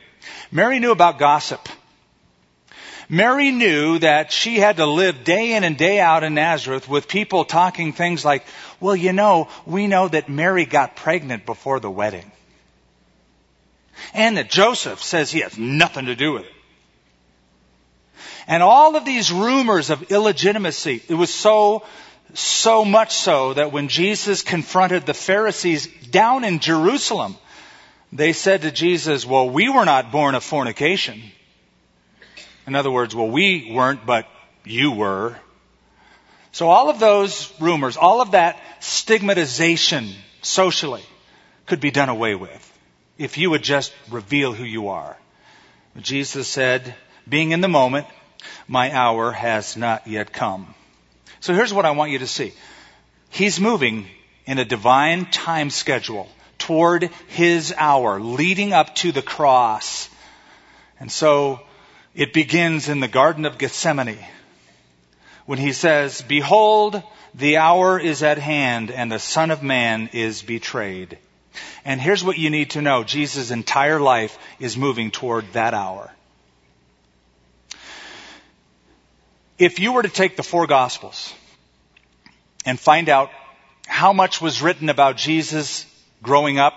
Mary 0.51 0.79
knew 0.79 0.91
about 0.91 1.19
gossip. 1.19 1.67
Mary 3.09 3.51
knew 3.51 3.97
that 3.99 4.31
she 4.31 4.57
had 4.57 4.77
to 4.77 4.85
live 4.85 5.23
day 5.23 5.53
in 5.53 5.63
and 5.63 5.77
day 5.77 5.99
out 5.99 6.23
in 6.23 6.35
Nazareth 6.35 6.87
with 6.87 7.07
people 7.07 7.43
talking 7.43 7.91
things 7.91 8.23
like, 8.23 8.45
well, 8.79 8.95
you 8.95 9.13
know, 9.13 9.47
we 9.65 9.87
know 9.87 10.07
that 10.07 10.29
Mary 10.29 10.65
got 10.65 10.95
pregnant 10.95 11.45
before 11.45 11.79
the 11.79 11.89
wedding. 11.89 12.31
And 14.13 14.37
that 14.37 14.49
Joseph 14.49 15.01
says 15.01 15.31
he 15.31 15.41
has 15.41 15.57
nothing 15.57 16.05
to 16.05 16.15
do 16.15 16.33
with 16.33 16.43
it. 16.43 16.53
And 18.47 18.63
all 18.63 18.95
of 18.95 19.05
these 19.05 19.31
rumors 19.31 19.91
of 19.91 20.11
illegitimacy, 20.11 21.03
it 21.07 21.13
was 21.13 21.31
so, 21.31 21.83
so 22.33 22.83
much 22.83 23.13
so 23.13 23.53
that 23.53 23.71
when 23.71 23.89
Jesus 23.89 24.41
confronted 24.41 25.05
the 25.05 25.13
Pharisees 25.13 25.87
down 26.09 26.43
in 26.43 26.59
Jerusalem, 26.59 27.35
they 28.11 28.33
said 28.33 28.63
to 28.63 28.71
Jesus, 28.71 29.23
well, 29.25 29.49
we 29.49 29.69
were 29.69 29.85
not 29.85 30.11
born 30.11 30.33
of 30.33 30.43
fornication. 30.43 31.21
In 32.65 32.73
other 32.73 32.89
words, 32.89 33.13
well, 33.13 33.29
we 33.29 33.71
weren't, 33.71 34.05
but 34.05 34.27
you 34.63 34.93
were. 34.93 35.35
So 36.51 36.69
all 36.69 36.89
of 36.89 36.99
those 36.99 37.53
rumors, 37.59 37.97
all 37.97 38.19
of 38.19 38.31
that 38.31 38.59
stigmatization 38.79 40.09
socially 40.41 41.03
could 41.67 41.79
be 41.79 41.91
done 41.91 42.09
away 42.09 42.33
with 42.33 42.68
if 43.19 43.37
you 43.37 43.51
would 43.51 43.61
just 43.61 43.93
reveal 44.09 44.53
who 44.53 44.63
you 44.63 44.87
are. 44.87 45.15
Jesus 45.99 46.47
said, 46.47 46.95
being 47.27 47.51
in 47.51 47.61
the 47.61 47.67
moment, 47.67 48.07
my 48.67 48.95
hour 48.95 49.31
has 49.31 49.75
not 49.75 50.07
yet 50.07 50.31
come. 50.31 50.73
So 51.41 51.53
here's 51.53 51.73
what 51.73 51.85
I 51.85 51.91
want 51.91 52.11
you 52.11 52.19
to 52.19 52.27
see. 52.27 52.53
He's 53.29 53.59
moving 53.59 54.07
in 54.45 54.57
a 54.57 54.65
divine 54.65 55.25
time 55.29 55.69
schedule 55.69 56.29
toward 56.57 57.03
his 57.27 57.73
hour, 57.77 58.19
leading 58.19 58.73
up 58.73 58.95
to 58.95 59.11
the 59.11 59.21
cross. 59.21 60.09
And 60.99 61.11
so 61.11 61.59
it 62.15 62.33
begins 62.33 62.87
in 62.87 63.01
the 63.01 63.07
Garden 63.07 63.45
of 63.45 63.57
Gethsemane 63.57 64.17
when 65.45 65.59
he 65.59 65.73
says, 65.73 66.21
Behold, 66.21 67.03
the 67.35 67.57
hour 67.57 67.99
is 67.99 68.23
at 68.23 68.37
hand 68.37 68.91
and 68.91 69.11
the 69.11 69.19
Son 69.19 69.51
of 69.51 69.61
Man 69.61 70.09
is 70.13 70.41
betrayed. 70.41 71.17
And 71.89 71.99
here's 71.99 72.23
what 72.23 72.37
you 72.37 72.51
need 72.51 72.69
to 72.71 72.83
know. 72.83 73.03
Jesus' 73.03 73.49
entire 73.49 73.99
life 73.99 74.37
is 74.59 74.77
moving 74.77 75.09
toward 75.09 75.51
that 75.53 75.73
hour. 75.73 76.11
If 79.57 79.79
you 79.79 79.93
were 79.93 80.03
to 80.03 80.09
take 80.09 80.37
the 80.37 80.43
four 80.43 80.67
gospels 80.67 81.33
and 82.63 82.79
find 82.79 83.09
out 83.09 83.31
how 83.87 84.13
much 84.13 84.39
was 84.39 84.61
written 84.61 84.89
about 84.89 85.17
Jesus 85.17 85.87
growing 86.21 86.59
up 86.59 86.75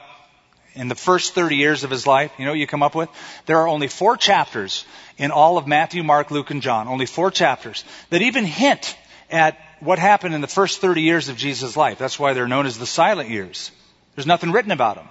in 0.72 0.88
the 0.88 0.94
first 0.94 1.34
30 1.34 1.56
years 1.56 1.84
of 1.84 1.90
his 1.90 2.06
life, 2.06 2.32
you 2.38 2.46
know 2.46 2.52
what 2.52 2.58
you 2.58 2.66
come 2.66 2.82
up 2.82 2.94
with? 2.94 3.10
There 3.44 3.58
are 3.58 3.68
only 3.68 3.88
four 3.88 4.16
chapters 4.16 4.86
in 5.18 5.30
all 5.30 5.58
of 5.58 5.66
Matthew, 5.66 6.02
Mark, 6.02 6.30
Luke, 6.30 6.50
and 6.50 6.62
John, 6.62 6.88
only 6.88 7.04
four 7.04 7.30
chapters 7.30 7.84
that 8.08 8.22
even 8.22 8.46
hint 8.46 8.96
at 9.30 9.58
what 9.80 9.98
happened 9.98 10.34
in 10.34 10.40
the 10.40 10.46
first 10.46 10.80
30 10.80 11.02
years 11.02 11.28
of 11.28 11.36
Jesus' 11.36 11.76
life. 11.76 11.98
That's 11.98 12.18
why 12.18 12.32
they're 12.32 12.48
known 12.48 12.64
as 12.64 12.78
the 12.78 12.86
silent 12.86 13.28
years. 13.28 13.70
There's 14.14 14.26
nothing 14.26 14.52
written 14.52 14.72
about 14.72 14.96
them. 14.96 15.08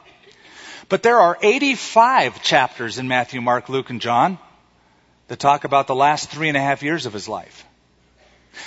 But 0.90 1.04
there 1.04 1.20
are 1.20 1.38
85 1.42 2.44
chapters 2.44 2.98
in 2.98 3.08
Matthew, 3.08 3.42
Mark, 3.42 3.70
Luke, 3.70 3.90
and 3.90 4.02
John 4.02 4.38
that 5.28 5.40
talk 5.40 5.64
about 5.64 5.88
the 5.88 5.96
last 5.96 6.30
three 6.30 6.50
and 6.50 6.58
a 6.58 6.62
half 6.62 6.84
years 6.84 7.06
of 7.06 7.14
his 7.14 7.30
life. 7.30 7.66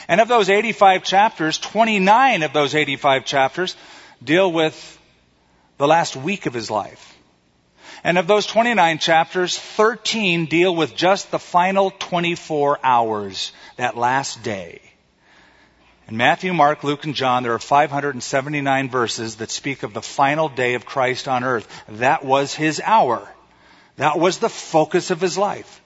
And 0.08 0.20
of 0.20 0.28
those 0.28 0.48
85 0.48 1.04
chapters, 1.04 1.58
29 1.58 2.42
of 2.42 2.52
those 2.52 2.74
85 2.74 3.26
chapters 3.26 3.76
deal 4.22 4.50
with 4.50 4.98
the 5.76 5.86
last 5.86 6.16
week 6.16 6.46
of 6.46 6.54
his 6.54 6.70
life. 6.70 7.14
And 8.02 8.18
of 8.18 8.26
those 8.26 8.46
29 8.46 8.98
chapters, 8.98 9.58
13 9.58 10.46
deal 10.46 10.74
with 10.74 10.94
just 10.94 11.30
the 11.30 11.38
final 11.38 11.90
24 11.90 12.78
hours, 12.82 13.52
that 13.76 13.96
last 13.96 14.42
day. 14.42 14.80
In 16.06 16.18
Matthew, 16.18 16.52
Mark, 16.52 16.84
Luke, 16.84 17.04
and 17.04 17.14
John, 17.14 17.42
there 17.42 17.54
are 17.54 17.58
579 17.58 18.90
verses 18.90 19.36
that 19.36 19.50
speak 19.50 19.82
of 19.82 19.94
the 19.94 20.02
final 20.02 20.50
day 20.50 20.74
of 20.74 20.84
Christ 20.84 21.28
on 21.28 21.44
earth. 21.44 21.66
That 21.88 22.24
was 22.24 22.52
his 22.54 22.80
hour. 22.84 23.26
That 23.96 24.18
was 24.18 24.38
the 24.38 24.50
focus 24.50 25.10
of 25.10 25.20
his 25.20 25.38
life. 25.38 25.80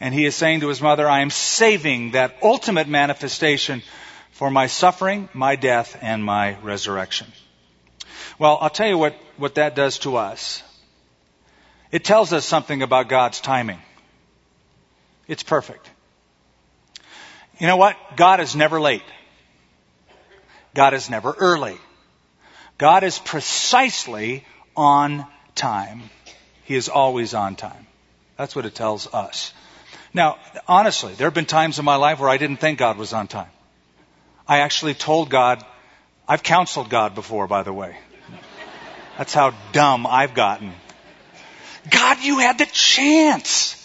And 0.00 0.12
he 0.12 0.26
is 0.26 0.34
saying 0.34 0.60
to 0.60 0.68
his 0.68 0.82
mother, 0.82 1.08
I 1.08 1.20
am 1.20 1.30
saving 1.30 2.12
that 2.12 2.36
ultimate 2.42 2.88
manifestation 2.88 3.82
for 4.32 4.50
my 4.50 4.66
suffering, 4.66 5.28
my 5.32 5.54
death, 5.54 5.96
and 6.00 6.24
my 6.24 6.56
resurrection. 6.62 7.28
Well, 8.40 8.58
I'll 8.60 8.70
tell 8.70 8.88
you 8.88 8.98
what, 8.98 9.14
what 9.36 9.54
that 9.54 9.76
does 9.76 9.98
to 10.00 10.16
us. 10.16 10.64
It 11.92 12.02
tells 12.02 12.32
us 12.32 12.44
something 12.44 12.82
about 12.82 13.08
God's 13.08 13.40
timing. 13.40 13.80
It's 15.28 15.44
perfect. 15.44 15.88
You 17.58 17.66
know 17.66 17.76
what? 17.76 17.96
God 18.16 18.40
is 18.40 18.56
never 18.56 18.80
late. 18.80 19.02
God 20.74 20.94
is 20.94 21.08
never 21.08 21.32
early. 21.32 21.78
God 22.78 23.04
is 23.04 23.18
precisely 23.18 24.44
on 24.76 25.26
time. 25.54 26.02
He 26.64 26.74
is 26.74 26.88
always 26.88 27.34
on 27.34 27.54
time. 27.54 27.86
That's 28.36 28.56
what 28.56 28.66
it 28.66 28.74
tells 28.74 29.12
us. 29.12 29.52
Now, 30.12 30.38
honestly, 30.66 31.14
there 31.14 31.26
have 31.26 31.34
been 31.34 31.46
times 31.46 31.78
in 31.78 31.84
my 31.84 31.96
life 31.96 32.18
where 32.18 32.28
I 32.28 32.38
didn't 32.38 32.56
think 32.56 32.78
God 32.78 32.98
was 32.98 33.12
on 33.12 33.28
time. 33.28 33.50
I 34.46 34.60
actually 34.60 34.94
told 34.94 35.30
God, 35.30 35.64
I've 36.26 36.42
counseled 36.42 36.90
God 36.90 37.14
before, 37.14 37.46
by 37.46 37.62
the 37.62 37.72
way. 37.72 37.96
That's 39.16 39.32
how 39.32 39.54
dumb 39.72 40.06
I've 40.06 40.34
gotten. 40.34 40.72
God, 41.90 42.18
you 42.20 42.38
had 42.38 42.58
the 42.58 42.66
chance. 42.66 43.80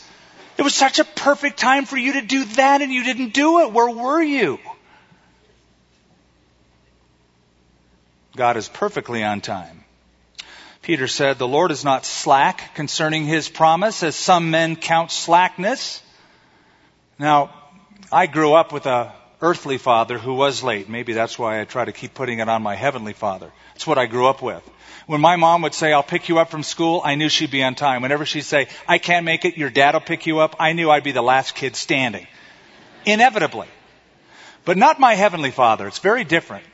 It 0.59 0.61
was 0.61 0.75
such 0.75 0.99
a 0.99 1.05
perfect 1.05 1.57
time 1.57 1.85
for 1.85 1.95
you 1.95 2.13
to 2.13 2.21
do 2.21 2.43
that 2.43 2.81
and 2.81 2.91
you 2.91 3.05
didn't 3.05 3.33
do 3.33 3.61
it. 3.61 3.71
Where 3.71 3.89
were 3.89 4.21
you? 4.21 4.59
God 8.35 8.57
is 8.57 8.67
perfectly 8.67 9.23
on 9.23 9.39
time. 9.39 9.85
Peter 10.81 11.07
said, 11.07 11.37
The 11.37 11.47
Lord 11.47 11.71
is 11.71 11.85
not 11.85 12.05
slack 12.05 12.75
concerning 12.75 13.23
his 13.23 13.47
promise, 13.47 14.03
as 14.03 14.17
some 14.17 14.51
men 14.51 14.75
count 14.75 15.11
slackness. 15.11 16.03
Now, 17.17 17.53
I 18.11 18.27
grew 18.27 18.53
up 18.53 18.73
with 18.73 18.85
a 18.85 19.13
earthly 19.41 19.77
father 19.77 20.17
who 20.17 20.33
was 20.33 20.63
late. 20.63 20.89
Maybe 20.89 21.13
that's 21.13 21.39
why 21.39 21.61
I 21.61 21.65
try 21.65 21.85
to 21.85 21.91
keep 21.91 22.13
putting 22.13 22.39
it 22.39 22.49
on 22.49 22.61
my 22.61 22.75
heavenly 22.75 23.13
father. 23.13 23.51
That's 23.73 23.87
what 23.87 23.97
I 23.97 24.05
grew 24.05 24.27
up 24.27 24.41
with. 24.41 24.63
When 25.07 25.21
my 25.21 25.37
mom 25.37 25.63
would 25.63 25.73
say, 25.73 25.91
I'll 25.93 26.03
pick 26.03 26.29
you 26.29 26.39
up 26.39 26.51
from 26.51 26.61
school, 26.61 27.01
I 27.03 27.15
knew 27.15 27.29
she'd 27.29 27.51
be 27.51 27.63
on 27.63 27.75
time. 27.75 28.01
Whenever 28.01 28.25
she'd 28.25 28.41
say, 28.41 28.67
I 28.87 28.97
can't 28.97 29.25
make 29.25 29.45
it, 29.45 29.57
your 29.57 29.69
dad 29.69 29.95
will 29.95 30.01
pick 30.01 30.27
you 30.27 30.39
up, 30.39 30.57
I 30.59 30.73
knew 30.73 30.89
I'd 30.91 31.03
be 31.03 31.13
the 31.13 31.21
last 31.21 31.55
kid 31.55 31.75
standing. 31.75 32.27
Inevitably. 33.05 33.67
But 34.65 34.77
not 34.77 34.99
my 34.99 35.15
heavenly 35.15 35.51
father. 35.51 35.87
It's 35.87 35.99
very 35.99 36.25
different. 36.25 36.65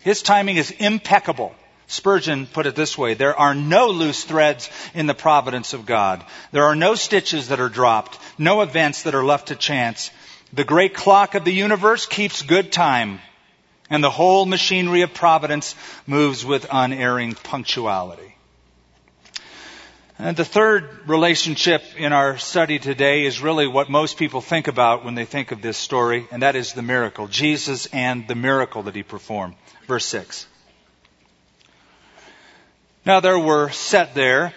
His 0.00 0.22
timing 0.22 0.56
is 0.56 0.70
impeccable. 0.70 1.54
Spurgeon 1.86 2.46
put 2.46 2.66
it 2.66 2.74
this 2.74 2.96
way, 2.96 3.14
there 3.14 3.38
are 3.38 3.54
no 3.54 3.88
loose 3.88 4.24
threads 4.24 4.70
in 4.94 5.06
the 5.06 5.14
providence 5.14 5.74
of 5.74 5.84
God. 5.86 6.24
There 6.50 6.64
are 6.64 6.74
no 6.74 6.94
stitches 6.94 7.48
that 7.48 7.60
are 7.60 7.68
dropped, 7.68 8.18
no 8.38 8.62
events 8.62 9.02
that 9.02 9.14
are 9.14 9.24
left 9.24 9.48
to 9.48 9.54
chance. 9.54 10.10
The 10.54 10.62
great 10.62 10.94
clock 10.94 11.34
of 11.34 11.44
the 11.44 11.52
universe 11.52 12.06
keeps 12.06 12.42
good 12.42 12.70
time, 12.70 13.18
and 13.90 14.04
the 14.04 14.10
whole 14.10 14.46
machinery 14.46 15.02
of 15.02 15.12
providence 15.12 15.74
moves 16.06 16.44
with 16.44 16.68
unerring 16.70 17.34
punctuality. 17.34 18.36
And 20.16 20.36
the 20.36 20.44
third 20.44 21.08
relationship 21.08 21.82
in 21.96 22.12
our 22.12 22.38
study 22.38 22.78
today 22.78 23.24
is 23.24 23.42
really 23.42 23.66
what 23.66 23.90
most 23.90 24.16
people 24.16 24.40
think 24.40 24.68
about 24.68 25.04
when 25.04 25.16
they 25.16 25.24
think 25.24 25.50
of 25.50 25.60
this 25.60 25.76
story, 25.76 26.28
and 26.30 26.44
that 26.44 26.54
is 26.54 26.72
the 26.72 26.82
miracle. 26.82 27.26
Jesus 27.26 27.86
and 27.86 28.28
the 28.28 28.36
miracle 28.36 28.84
that 28.84 28.94
he 28.94 29.02
performed. 29.02 29.56
Verse 29.88 30.06
6. 30.06 30.46
Now 33.04 33.18
there 33.18 33.40
were 33.40 33.70
set 33.70 34.14
there 34.14 34.54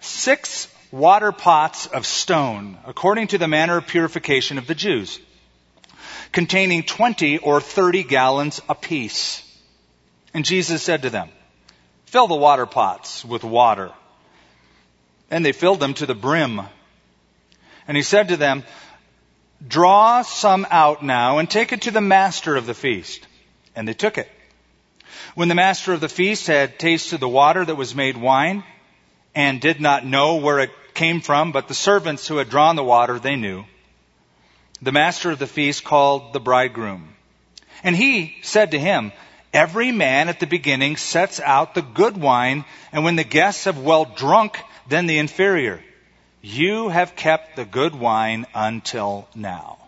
six 0.00 0.66
water 0.90 1.30
pots 1.30 1.86
of 1.86 2.04
stone, 2.04 2.78
according 2.84 3.28
to 3.28 3.38
the 3.38 3.46
manner 3.46 3.76
of 3.76 3.86
purification 3.86 4.58
of 4.58 4.66
the 4.66 4.74
Jews, 4.74 5.20
containing 6.32 6.82
20 6.82 7.38
or 7.38 7.60
30 7.60 8.04
gallons 8.04 8.60
apiece. 8.68 9.42
And 10.34 10.44
Jesus 10.44 10.82
said 10.82 11.02
to 11.02 11.10
them, 11.10 11.28
Fill 12.06 12.28
the 12.28 12.34
water 12.34 12.66
pots 12.66 13.24
with 13.24 13.44
water. 13.44 13.92
And 15.30 15.44
they 15.44 15.52
filled 15.52 15.80
them 15.80 15.94
to 15.94 16.06
the 16.06 16.14
brim. 16.14 16.60
And 17.88 17.96
he 17.96 18.02
said 18.02 18.28
to 18.28 18.36
them, 18.36 18.64
Draw 19.66 20.22
some 20.22 20.66
out 20.70 21.02
now 21.02 21.38
and 21.38 21.48
take 21.48 21.72
it 21.72 21.82
to 21.82 21.90
the 21.90 22.00
master 22.00 22.56
of 22.56 22.66
the 22.66 22.74
feast. 22.74 23.26
And 23.74 23.88
they 23.88 23.94
took 23.94 24.18
it. 24.18 24.30
When 25.34 25.48
the 25.48 25.54
master 25.54 25.92
of 25.92 26.00
the 26.00 26.08
feast 26.08 26.46
had 26.46 26.78
tasted 26.78 27.20
the 27.20 27.28
water 27.28 27.64
that 27.64 27.74
was 27.74 27.94
made 27.94 28.16
wine 28.16 28.64
and 29.34 29.60
did 29.60 29.80
not 29.80 30.06
know 30.06 30.36
where 30.36 30.60
it 30.60 30.70
came 30.94 31.20
from, 31.20 31.52
but 31.52 31.68
the 31.68 31.74
servants 31.74 32.26
who 32.26 32.38
had 32.38 32.48
drawn 32.48 32.76
the 32.76 32.84
water, 32.84 33.18
they 33.18 33.36
knew. 33.36 33.64
The 34.82 34.92
master 34.92 35.30
of 35.30 35.38
the 35.38 35.46
feast 35.46 35.84
called 35.84 36.32
the 36.32 36.40
bridegroom. 36.40 37.14
And 37.82 37.96
he 37.96 38.36
said 38.42 38.72
to 38.72 38.78
him, 38.78 39.12
Every 39.52 39.90
man 39.90 40.28
at 40.28 40.38
the 40.38 40.46
beginning 40.46 40.96
sets 40.96 41.40
out 41.40 41.74
the 41.74 41.82
good 41.82 42.16
wine, 42.16 42.64
and 42.92 43.04
when 43.04 43.16
the 43.16 43.24
guests 43.24 43.64
have 43.64 43.78
well 43.78 44.04
drunk, 44.04 44.60
then 44.88 45.06
the 45.06 45.18
inferior. 45.18 45.82
You 46.42 46.90
have 46.90 47.16
kept 47.16 47.56
the 47.56 47.64
good 47.64 47.94
wine 47.94 48.46
until 48.54 49.28
now. 49.34 49.78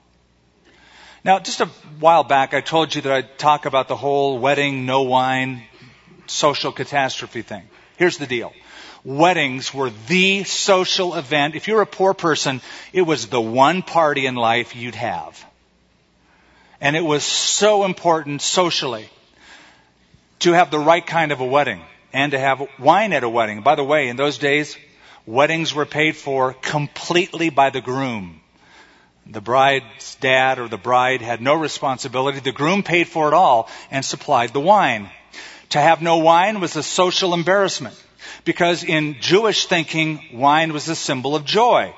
Now, 1.23 1.39
just 1.39 1.61
a 1.61 1.67
while 2.01 2.25
back, 2.25 2.55
I 2.55 2.61
told 2.61 2.95
you 2.95 3.03
that 3.03 3.13
I'd 3.13 3.39
talk 3.39 3.67
about 3.67 3.89
the 3.89 3.97
whole 3.97 4.39
wedding, 4.39 4.87
no 4.87 5.03
wine, 5.03 5.63
social 6.27 6.73
catastrophe 6.73 7.43
thing. 7.43 7.69
Here's 7.97 8.17
the 8.17 8.27
deal. 8.27 8.53
Weddings 9.05 9.73
were 9.73 9.91
the 10.09 10.45
social 10.45 11.15
event. 11.15 11.55
If 11.55 11.69
you're 11.69 11.83
a 11.83 11.87
poor 11.87 12.15
person, 12.15 12.61
it 12.93 13.03
was 13.03 13.29
the 13.29 13.41
one 13.41 13.83
party 13.83 14.27
in 14.27 14.35
life 14.35 14.75
you'd 14.75 14.97
have. 14.97 15.45
And 16.81 16.97
it 16.97 17.05
was 17.05 17.25
so 17.25 17.85
important 17.85 18.43
socially 18.43 19.09
to 20.41 20.53
have 20.53 20.71
the 20.71 20.79
right 20.79 21.05
kind 21.05 21.33
of 21.33 21.41
a 21.41 21.47
wedding 21.47 21.83
and 22.13 22.33
to 22.33 22.39
have 22.39 22.63
wine 22.79 23.13
at 23.13 23.25
a 23.25 23.29
wedding. 23.29 23.63
By 23.63 23.75
the 23.75 23.85
way, 23.85 24.09
in 24.09 24.17
those 24.17 24.39
days, 24.39 24.77
weddings 25.27 25.75
were 25.75 25.87
paid 25.87 26.17
for 26.17 26.53
completely 26.55 27.51
by 27.51 27.71
the 27.71 27.81
groom. 27.81 28.41
The 29.27 29.41
bride's 29.41 30.15
dad 30.17 30.59
or 30.59 30.69
the 30.69 30.79
bride 30.79 31.21
had 31.21 31.41
no 31.41 31.55
responsibility. 31.55 32.41
The 32.41 32.53
groom 32.53 32.83
paid 32.83 33.09
for 33.09 33.29
it 33.29 33.35
all 33.35 33.69
and 33.91 34.05
supplied 34.05 34.53
the 34.53 34.61
wine. 34.61 35.11
To 35.71 35.81
have 35.81 36.01
no 36.01 36.19
wine 36.19 36.61
was 36.61 36.77
a 36.77 36.83
social 36.83 37.35
embarrassment 37.35 38.03
because 38.45 38.85
in 38.85 39.17
Jewish 39.21 39.67
thinking, 39.67 40.21
wine 40.33 40.73
was 40.73 40.89
a 40.89 40.95
symbol 40.95 41.35
of 41.35 41.45
joy. 41.45 41.95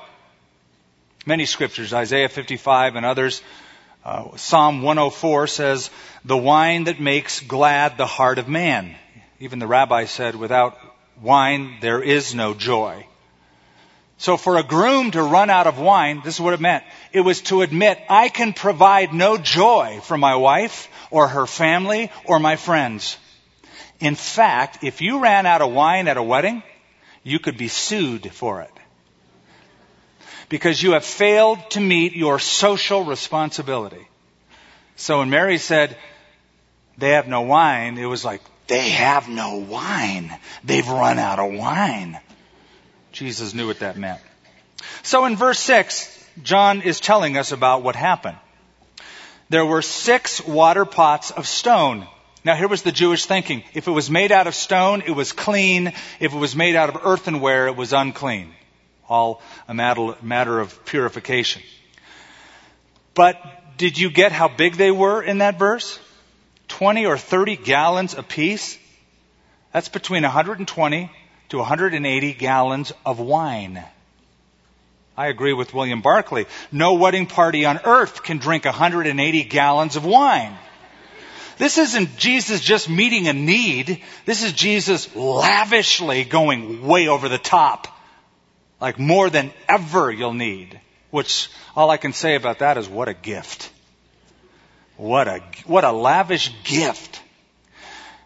Many 1.25 1.45
scriptures, 1.45 1.93
Isaiah 1.93 2.29
55 2.29 2.95
and 2.95 3.05
others, 3.05 3.41
uh, 4.03 4.35
Psalm 4.37 4.81
104 4.81 5.47
says, 5.47 5.91
the 6.25 6.37
wine 6.37 6.85
that 6.85 6.99
makes 6.99 7.39
glad 7.39 7.97
the 7.97 8.07
heart 8.07 8.39
of 8.39 8.47
man. 8.47 8.95
Even 9.39 9.59
the 9.59 9.67
rabbi 9.67 10.05
said, 10.05 10.35
without 10.35 10.77
wine, 11.21 11.77
there 11.81 12.01
is 12.01 12.33
no 12.33 12.53
joy. 12.53 13.05
So 14.17 14.37
for 14.37 14.57
a 14.57 14.63
groom 14.63 15.11
to 15.11 15.23
run 15.23 15.49
out 15.49 15.65
of 15.65 15.79
wine, 15.79 16.21
this 16.23 16.35
is 16.35 16.41
what 16.41 16.53
it 16.53 16.59
meant. 16.59 16.83
It 17.11 17.21
was 17.21 17.41
to 17.43 17.63
admit, 17.63 17.99
I 18.07 18.29
can 18.29 18.53
provide 18.53 19.13
no 19.13 19.37
joy 19.37 19.99
for 20.03 20.17
my 20.17 20.35
wife 20.35 20.89
or 21.09 21.27
her 21.27 21.47
family 21.47 22.11
or 22.25 22.39
my 22.39 22.55
friends. 22.55 23.17
In 24.01 24.15
fact, 24.15 24.83
if 24.83 25.01
you 25.01 25.19
ran 25.19 25.45
out 25.45 25.61
of 25.61 25.71
wine 25.71 26.07
at 26.07 26.17
a 26.17 26.23
wedding, 26.23 26.63
you 27.23 27.39
could 27.39 27.57
be 27.57 27.67
sued 27.67 28.31
for 28.33 28.61
it. 28.61 28.71
Because 30.49 30.81
you 30.81 30.93
have 30.93 31.05
failed 31.05 31.59
to 31.71 31.79
meet 31.79 32.13
your 32.13 32.39
social 32.39 33.05
responsibility. 33.05 34.05
So 34.95 35.19
when 35.19 35.29
Mary 35.29 35.59
said, 35.59 35.95
they 36.97 37.11
have 37.11 37.27
no 37.27 37.41
wine, 37.41 37.97
it 37.97 38.05
was 38.05 38.25
like, 38.25 38.41
they 38.67 38.89
have 38.89 39.29
no 39.29 39.57
wine. 39.57 40.35
They've 40.63 40.87
run 40.87 41.19
out 41.19 41.39
of 41.39 41.53
wine. 41.53 42.19
Jesus 43.11 43.53
knew 43.53 43.67
what 43.67 43.79
that 43.79 43.97
meant. 43.97 44.19
So 45.03 45.25
in 45.25 45.35
verse 45.35 45.59
6, 45.59 46.25
John 46.43 46.81
is 46.81 46.99
telling 46.99 47.37
us 47.37 47.51
about 47.51 47.83
what 47.83 47.95
happened. 47.95 48.37
There 49.49 49.65
were 49.65 49.81
six 49.81 50.41
water 50.45 50.85
pots 50.85 51.31
of 51.31 51.47
stone. 51.47 52.07
Now 52.43 52.55
here 52.55 52.67
was 52.67 52.81
the 52.81 52.91
Jewish 52.91 53.25
thinking. 53.25 53.63
If 53.73 53.87
it 53.87 53.91
was 53.91 54.09
made 54.09 54.31
out 54.31 54.47
of 54.47 54.55
stone, 54.55 55.03
it 55.05 55.11
was 55.11 55.31
clean. 55.31 55.93
If 56.19 56.33
it 56.33 56.37
was 56.37 56.55
made 56.55 56.75
out 56.75 56.89
of 56.89 57.05
earthenware, 57.05 57.67
it 57.67 57.75
was 57.75 57.93
unclean. 57.93 58.53
All 59.07 59.41
a 59.67 59.73
matter 59.73 60.59
of 60.59 60.85
purification. 60.85 61.61
But 63.13 63.37
did 63.77 63.97
you 63.97 64.09
get 64.09 64.31
how 64.31 64.47
big 64.47 64.75
they 64.75 64.91
were 64.91 65.21
in 65.21 65.39
that 65.39 65.59
verse? 65.59 65.99
20 66.69 67.05
or 67.05 67.17
30 67.17 67.57
gallons 67.57 68.13
apiece? 68.15 68.77
That's 69.73 69.89
between 69.89 70.23
120 70.23 71.11
to 71.49 71.57
180 71.57 72.33
gallons 72.33 72.93
of 73.05 73.19
wine. 73.19 73.83
I 75.17 75.27
agree 75.27 75.53
with 75.53 75.73
William 75.73 76.01
Barclay. 76.01 76.45
No 76.71 76.93
wedding 76.93 77.27
party 77.27 77.65
on 77.65 77.79
earth 77.83 78.23
can 78.23 78.37
drink 78.37 78.65
180 78.65 79.43
gallons 79.43 79.95
of 79.95 80.05
wine. 80.05 80.57
This 81.61 81.77
isn't 81.77 82.17
Jesus 82.17 82.59
just 82.59 82.89
meeting 82.89 83.27
a 83.27 83.33
need. 83.33 84.01
This 84.25 84.41
is 84.41 84.51
Jesus 84.51 85.15
lavishly 85.15 86.23
going 86.23 86.87
way 86.87 87.07
over 87.07 87.29
the 87.29 87.37
top. 87.37 87.87
Like 88.79 88.97
more 88.97 89.29
than 89.29 89.53
ever 89.69 90.11
you'll 90.11 90.33
need. 90.33 90.81
Which 91.11 91.51
all 91.75 91.91
I 91.91 91.97
can 91.97 92.13
say 92.13 92.33
about 92.33 92.59
that 92.59 92.79
is 92.79 92.89
what 92.89 93.09
a 93.09 93.13
gift. 93.13 93.69
What 94.97 95.27
a, 95.27 95.43
what 95.67 95.83
a 95.83 95.91
lavish 95.91 96.51
gift. 96.63 97.21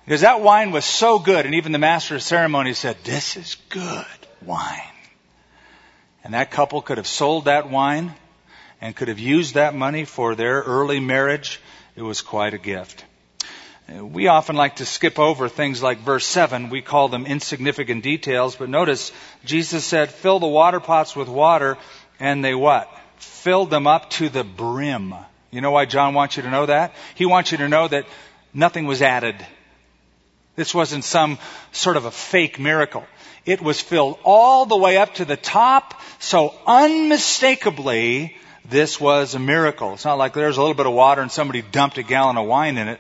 Because 0.06 0.22
that 0.22 0.40
wine 0.40 0.72
was 0.72 0.86
so 0.86 1.20
good, 1.20 1.46
and 1.46 1.56
even 1.56 1.74
the 1.74 1.78
master 1.78 2.16
of 2.16 2.24
ceremonies 2.24 2.78
said, 2.78 2.96
This 3.04 3.36
is 3.36 3.58
good 3.68 4.06
wine. 4.44 4.80
And 6.24 6.36
that 6.36 6.52
couple 6.52 6.82
could 6.82 7.00
have 7.00 7.06
sold 7.06 7.46
that 7.46 7.70
wine 7.70 8.14
and 8.80 8.96
could 8.96 9.10
have 9.10 9.20
used 9.20 9.56
that 9.56 9.76
money 9.76 10.06
for 10.06 10.36
their 10.36 10.62
early 10.62 11.02
marriage. 11.02 11.60
It 11.98 12.02
was 12.02 12.22
quite 12.22 12.54
a 12.54 12.58
gift. 12.58 13.04
We 13.88 14.28
often 14.28 14.56
like 14.56 14.78
to 14.78 14.86
skip 14.86 15.20
over 15.20 15.48
things 15.48 15.84
like 15.84 16.00
verse 16.00 16.26
7. 16.26 16.70
We 16.70 16.82
call 16.82 17.08
them 17.08 17.28
insignificant 17.28 18.04
details, 18.04 18.56
but 18.56 18.68
notice 18.68 19.12
Jesus 19.44 19.86
said, 19.86 20.10
fill 20.10 20.40
the 20.40 20.48
water 20.48 20.80
pots 20.80 21.16
with 21.16 21.28
water, 21.28 21.78
and 22.20 22.44
they 22.44 22.56
what? 22.56 22.90
Filled 23.18 23.70
them 23.70 23.86
up 23.86 24.10
to 24.12 24.30
the 24.30 24.44
brim. 24.44 25.14
You 25.52 25.62
know 25.62 25.72
why 25.72 25.86
John 25.86 26.16
wants 26.16 26.36
you 26.36 26.44
to 26.44 26.50
know 26.50 26.66
that? 26.66 26.94
He 27.14 27.28
wants 27.28 27.52
you 27.52 27.60
to 27.60 27.70
know 27.70 27.88
that 27.88 28.06
nothing 28.54 28.86
was 28.86 29.04
added. 29.04 29.36
This 30.56 30.74
wasn't 30.74 31.04
some 31.04 31.38
sort 31.72 31.98
of 31.98 32.06
a 32.06 32.12
fake 32.12 32.60
miracle. 32.60 33.06
It 33.46 33.62
was 33.62 33.80
filled 33.80 34.18
all 34.24 34.66
the 34.66 34.78
way 34.78 34.98
up 34.98 35.14
to 35.16 35.26
the 35.26 35.38
top, 35.38 36.02
so 36.18 36.56
unmistakably, 36.66 38.36
this 38.68 39.00
was 39.00 39.36
a 39.36 39.40
miracle. 39.40 39.94
It's 39.94 40.06
not 40.06 40.18
like 40.18 40.34
there's 40.34 40.58
a 40.58 40.62
little 40.62 40.76
bit 40.76 40.88
of 40.88 40.94
water 40.94 41.22
and 41.22 41.32
somebody 41.32 41.62
dumped 41.62 42.00
a 42.00 42.04
gallon 42.04 42.38
of 42.38 42.48
wine 42.48 42.80
in 42.80 42.88
it. 42.88 43.00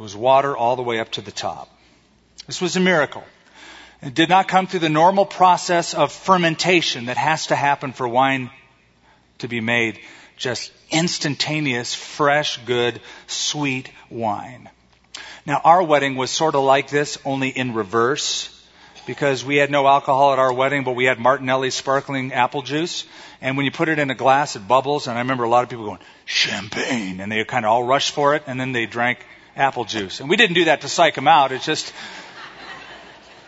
It 0.00 0.02
was 0.02 0.16
water 0.16 0.56
all 0.56 0.76
the 0.76 0.82
way 0.82 0.98
up 0.98 1.10
to 1.12 1.20
the 1.20 1.30
top. 1.30 1.68
This 2.46 2.62
was 2.62 2.74
a 2.74 2.80
miracle. 2.80 3.22
It 4.00 4.14
did 4.14 4.30
not 4.30 4.48
come 4.48 4.66
through 4.66 4.80
the 4.80 4.88
normal 4.88 5.26
process 5.26 5.92
of 5.92 6.10
fermentation 6.10 7.04
that 7.04 7.18
has 7.18 7.48
to 7.48 7.54
happen 7.54 7.92
for 7.92 8.08
wine 8.08 8.48
to 9.40 9.48
be 9.48 9.60
made. 9.60 10.00
Just 10.38 10.72
instantaneous, 10.90 11.94
fresh, 11.94 12.58
good, 12.64 13.02
sweet 13.26 13.90
wine. 14.08 14.70
Now, 15.44 15.60
our 15.62 15.82
wedding 15.82 16.16
was 16.16 16.30
sort 16.30 16.54
of 16.54 16.64
like 16.64 16.88
this, 16.88 17.18
only 17.26 17.50
in 17.50 17.74
reverse, 17.74 18.48
because 19.06 19.44
we 19.44 19.56
had 19.56 19.70
no 19.70 19.86
alcohol 19.86 20.32
at 20.32 20.38
our 20.38 20.50
wedding, 20.54 20.82
but 20.82 20.92
we 20.92 21.04
had 21.04 21.18
Martinelli 21.18 21.68
sparkling 21.68 22.32
apple 22.32 22.62
juice. 22.62 23.04
And 23.42 23.54
when 23.58 23.66
you 23.66 23.70
put 23.70 23.90
it 23.90 23.98
in 23.98 24.08
a 24.08 24.14
glass, 24.14 24.56
it 24.56 24.66
bubbles. 24.66 25.08
And 25.08 25.18
I 25.18 25.20
remember 25.20 25.44
a 25.44 25.50
lot 25.50 25.62
of 25.62 25.68
people 25.68 25.84
going, 25.84 26.00
champagne. 26.24 27.20
And 27.20 27.30
they 27.30 27.44
kind 27.44 27.66
of 27.66 27.70
all 27.70 27.84
rushed 27.84 28.14
for 28.14 28.34
it, 28.34 28.44
and 28.46 28.58
then 28.58 28.72
they 28.72 28.86
drank 28.86 29.18
apple 29.60 29.84
juice. 29.84 30.20
And 30.20 30.28
we 30.28 30.36
didn't 30.36 30.54
do 30.54 30.64
that 30.64 30.80
to 30.80 30.88
psych 30.88 31.14
them 31.14 31.28
out. 31.28 31.52
It's 31.52 31.66
just, 31.66 31.92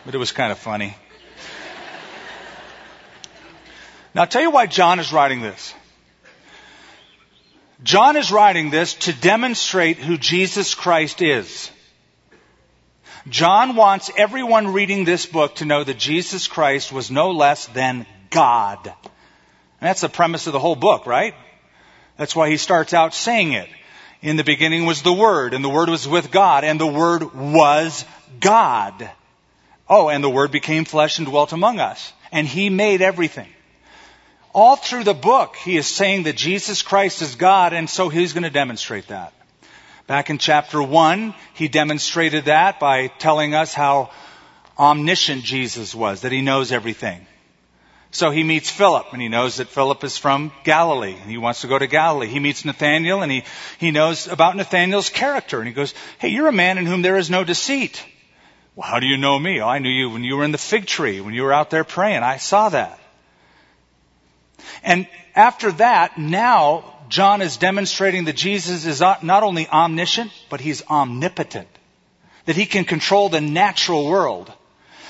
but 0.05 0.13
it 0.13 0.19
was 0.19 0.31
kind 0.31 0.51
of 0.51 0.59
funny. 0.59 0.95
Now, 4.15 4.21
I'll 4.21 4.27
tell 4.27 4.43
you 4.43 4.51
why 4.51 4.67
John 4.67 4.99
is 4.99 5.11
writing 5.11 5.41
this. 5.41 5.73
John 7.81 8.15
is 8.15 8.31
writing 8.31 8.69
this 8.69 8.93
to 8.93 9.13
demonstrate 9.13 9.97
who 9.97 10.17
Jesus 10.17 10.75
Christ 10.75 11.21
is. 11.21 11.71
John 13.27 13.75
wants 13.75 14.11
everyone 14.15 14.71
reading 14.71 15.05
this 15.05 15.25
book 15.25 15.55
to 15.55 15.65
know 15.65 15.83
that 15.83 15.97
Jesus 15.97 16.47
Christ 16.47 16.91
was 16.91 17.09
no 17.09 17.31
less 17.31 17.65
than 17.67 18.05
God. 18.29 18.85
And 18.85 18.93
that's 19.89 20.01
the 20.01 20.09
premise 20.09 20.45
of 20.45 20.53
the 20.53 20.59
whole 20.59 20.75
book, 20.75 21.07
right? 21.07 21.33
That's 22.17 22.35
why 22.35 22.49
he 22.49 22.57
starts 22.57 22.93
out 22.93 23.13
saying 23.13 23.53
it. 23.53 23.67
In 24.23 24.37
the 24.37 24.43
beginning 24.45 24.85
was 24.85 25.01
the 25.01 25.11
Word, 25.11 25.53
and 25.53 25.63
the 25.63 25.69
Word 25.69 25.89
was 25.89 26.07
with 26.07 26.31
God, 26.31 26.63
and 26.63 26.79
the 26.79 26.87
Word 26.87 27.35
was 27.35 28.05
God. 28.39 29.11
Oh, 29.89 30.07
and 30.07 30.23
the 30.23 30.29
Word 30.29 30.49
became 30.49 30.85
flesh 30.85 31.17
and 31.17 31.27
dwelt 31.27 31.51
among 31.51 31.81
us. 31.81 32.13
And 32.31 32.47
He 32.47 32.69
made 32.69 33.01
everything. 33.01 33.49
All 34.53 34.77
through 34.77 35.03
the 35.03 35.13
book, 35.13 35.57
He 35.57 35.75
is 35.75 35.87
saying 35.87 36.23
that 36.23 36.37
Jesus 36.37 36.81
Christ 36.81 37.21
is 37.21 37.35
God, 37.35 37.73
and 37.73 37.89
so 37.89 38.07
He's 38.07 38.31
going 38.31 38.43
to 38.43 38.49
demonstrate 38.49 39.07
that. 39.07 39.33
Back 40.07 40.29
in 40.29 40.37
chapter 40.37 40.81
1, 40.81 41.35
He 41.53 41.67
demonstrated 41.67 42.45
that 42.45 42.79
by 42.79 43.07
telling 43.07 43.53
us 43.53 43.73
how 43.73 44.09
omniscient 44.79 45.43
Jesus 45.43 45.93
was, 45.93 46.21
that 46.21 46.31
He 46.31 46.41
knows 46.41 46.71
everything. 46.71 47.27
So 48.13 48.29
he 48.29 48.43
meets 48.43 48.69
Philip, 48.69 49.07
and 49.11 49.19
he 49.19 49.27
knows 49.27 49.57
that 49.57 49.69
Philip 49.69 50.03
is 50.03 50.19
from 50.19 50.51
Galilee, 50.63 51.15
and 51.19 51.31
he 51.31 51.39
wants 51.39 51.61
to 51.61 51.67
go 51.67 51.79
to 51.79 51.87
Galilee. 51.87 52.27
He 52.27 52.39
meets 52.39 52.63
Nathanael, 52.63 53.23
and 53.23 53.31
he, 53.31 53.43
he 53.79 53.89
knows 53.89 54.27
about 54.27 54.55
Nathanael's 54.55 55.09
character, 55.09 55.57
and 55.57 55.67
he 55.67 55.73
goes, 55.73 55.95
Hey, 56.19 56.27
you're 56.27 56.47
a 56.47 56.51
man 56.51 56.77
in 56.77 56.85
whom 56.85 57.01
there 57.01 57.17
is 57.17 57.31
no 57.31 57.43
deceit. 57.43 58.05
Well, 58.75 58.87
how 58.87 58.99
do 58.99 59.07
you 59.07 59.17
know 59.17 59.37
me? 59.39 59.61
Oh, 59.61 59.67
I 59.67 59.79
knew 59.79 59.89
you 59.89 60.11
when 60.11 60.23
you 60.23 60.37
were 60.37 60.43
in 60.43 60.51
the 60.51 60.59
fig 60.59 60.85
tree, 60.85 61.21
when 61.21 61.33
you 61.33 61.41
were 61.41 61.51
out 61.51 61.71
there 61.71 61.83
praying. 61.83 62.21
I 62.21 62.37
saw 62.37 62.69
that. 62.69 62.99
And 64.83 65.07
after 65.35 65.71
that, 65.71 66.19
now 66.19 66.85
John 67.09 67.41
is 67.41 67.57
demonstrating 67.57 68.25
that 68.25 68.35
Jesus 68.35 68.85
is 68.85 69.01
not 69.01 69.41
only 69.41 69.67
omniscient, 69.67 70.31
but 70.51 70.61
he's 70.61 70.85
omnipotent. 70.85 71.67
That 72.45 72.55
he 72.55 72.67
can 72.67 72.85
control 72.85 73.29
the 73.29 73.41
natural 73.41 74.05
world. 74.05 74.53